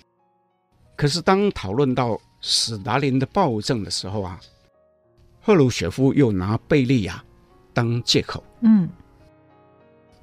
[0.94, 4.38] 可是当讨论到史达林的暴政的时候啊，
[5.40, 7.24] 赫鲁雪夫又拿贝利亚
[7.72, 8.44] 当借口。
[8.60, 8.86] 嗯，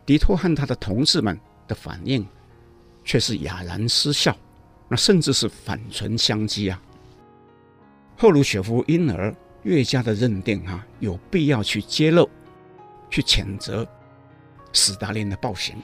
[0.06, 1.38] 迪托和他的同志们
[1.68, 2.26] 的反应
[3.04, 4.38] 却是哑然失笑，
[4.88, 6.80] 那甚至是反唇相讥啊。
[8.16, 9.36] 赫鲁雪夫因而。
[9.64, 12.30] 越加的认定哈、啊、有必要去揭露
[13.10, 13.88] 去谴责
[14.74, 15.76] 斯大林的暴行。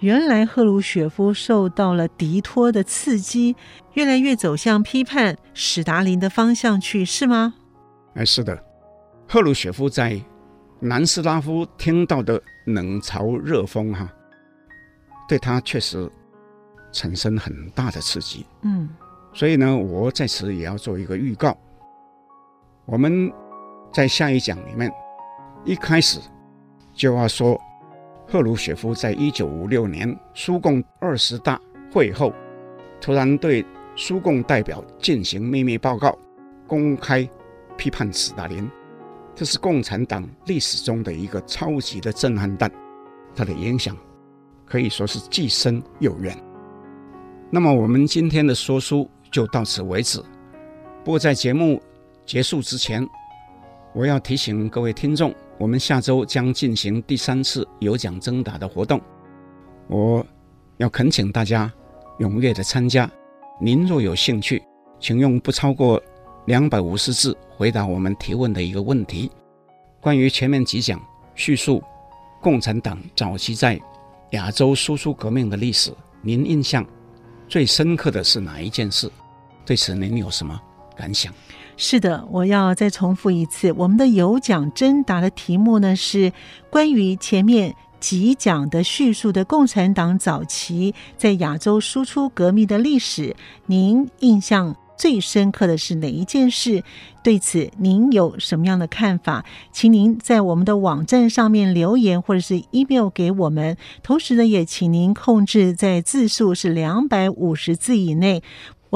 [0.00, 3.56] 原来赫鲁雪夫受到了迪托的刺激，
[3.94, 7.54] 越来越走向批判史达林的方向去，是吗？
[8.14, 8.62] 哎，是的，
[9.26, 10.20] 赫鲁雪夫在
[10.80, 14.12] 南斯拉夫听到的冷嘲热讽，哈，
[15.26, 16.10] 对他确实
[16.92, 18.44] 产生很大的刺激。
[18.62, 18.88] 嗯，
[19.32, 21.56] 所以呢，我在此也要做一个预告。
[22.84, 23.32] 我们
[23.94, 24.92] 在下一讲里面，
[25.64, 26.20] 一开始
[26.96, 27.60] 就要说。
[28.28, 31.60] 赫鲁雪夫在一九五六年苏共二十大
[31.92, 32.32] 会后，
[33.00, 36.18] 突然对苏共代表进行秘密报告，
[36.66, 37.28] 公开
[37.76, 38.68] 批判斯大林，
[39.32, 42.68] 这是共产党历史中的一个超级的震撼弹，
[43.32, 43.96] 它的影响
[44.64, 46.36] 可以说是既深又远。
[47.48, 50.20] 那么我们今天的说书就到此为止。
[51.04, 51.80] 不过在节目
[52.24, 53.08] 结束之前，
[53.94, 55.32] 我要提醒各位听众。
[55.58, 59.00] 我们下周将进行第三次有奖征答的活动，
[59.88, 60.24] 我
[60.76, 61.72] 要恳请大家
[62.18, 63.10] 踊跃的参加。
[63.58, 64.62] 您若有兴趣，
[65.00, 66.02] 请用不超过
[66.46, 69.30] 两百五十字回答我们提问的一个问题：
[70.00, 71.00] 关于前面几讲
[71.34, 71.82] 叙述
[72.42, 73.80] 共产党早期在
[74.32, 75.90] 亚洲输出革命的历史，
[76.20, 76.84] 您印象
[77.48, 79.10] 最深刻的是哪一件事？
[79.64, 80.60] 对此您有什么
[80.94, 81.32] 感想？
[81.78, 86.32] 是的，我要再重复一次，我们的有奖征答的题目呢，是
[86.70, 96.82] 关于前面几讲的叙述的共产党早期在亚洲输出革命的历史，您印象最深刻的是哪一件事？
[97.22, 99.44] 对此您有什么样的看法？
[99.72, 103.76] 请您在我们的网站上面留言，或者是 email 给我们。
[104.02, 108.42] 同时呢，也请您控制在字数是两百五十字以内。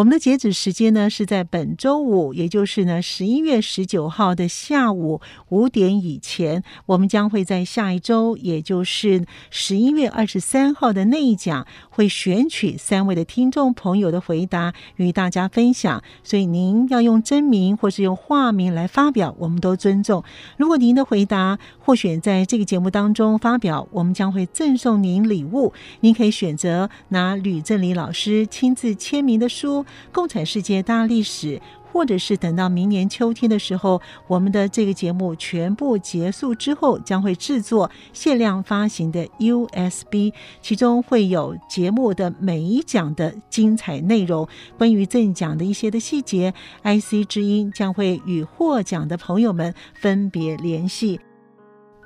[0.01, 5.21] 我们的截止时间呢，是在本周五，也就是呢十一月十九号的下午
[5.51, 6.65] 五点以前。
[6.87, 11.67] 我们将会在下一周，也就是十一月二十三号的那一讲，
[12.01, 16.03] 会选取三位的听众朋友的回答与大家分享。
[16.25, 20.25] 所以您要用真名或是用化名来发表，我们都尊重。
[20.57, 25.75] 如果您的回答获选在这个节目当中发表，我们将会赠送您礼物。
[26.01, 29.85] 您可以选择拿吕正理老师亲自签名的书。
[30.11, 31.61] 共产世界大历史，
[31.93, 40.33] 或者是等到明年秋天的时候，我们的这个节目全部结束之后，将会制作限量发行的 USB，
[40.63, 51.21] 其中会有节目的每一讲的精彩内容，关于赠奖的一些的细节，IC 之音将会与获奖的朋友们分别联系。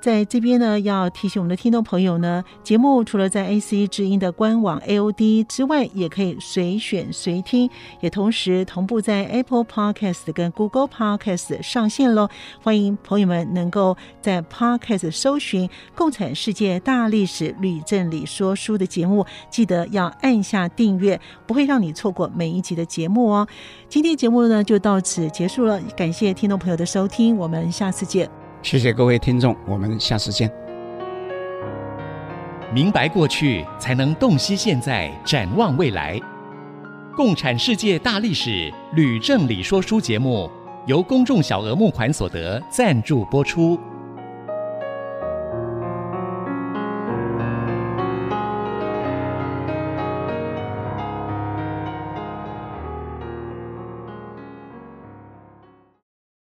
[0.05, 7.71] 在这边呢，要提醒我们的听众朋友呢，节目除了在 AC 之音的官网 AOD 之外，也可以随选随听，
[8.03, 12.29] 也同时同步在 Apple Podcast 跟 Google Podcast 上线喽。
[12.63, 23.49] 欢迎朋友们能够在 Podcast 搜寻《共产世界大历史吕正理说书》的节目，记得要按下订阅，不会让你错过每一集的节目哦。
[23.89, 28.44] 今天节目呢就到此结束了，感谢听众朋友的收听，我们下次见。
[28.65, 30.51] 谢谢各位听众，我们下次见。
[32.73, 36.19] 明白过去，才能洞悉现在，展望未来。
[37.15, 40.51] 共产世界大历史吕正理说书节目，
[40.87, 43.79] 由公众小额募款所得赞助播出。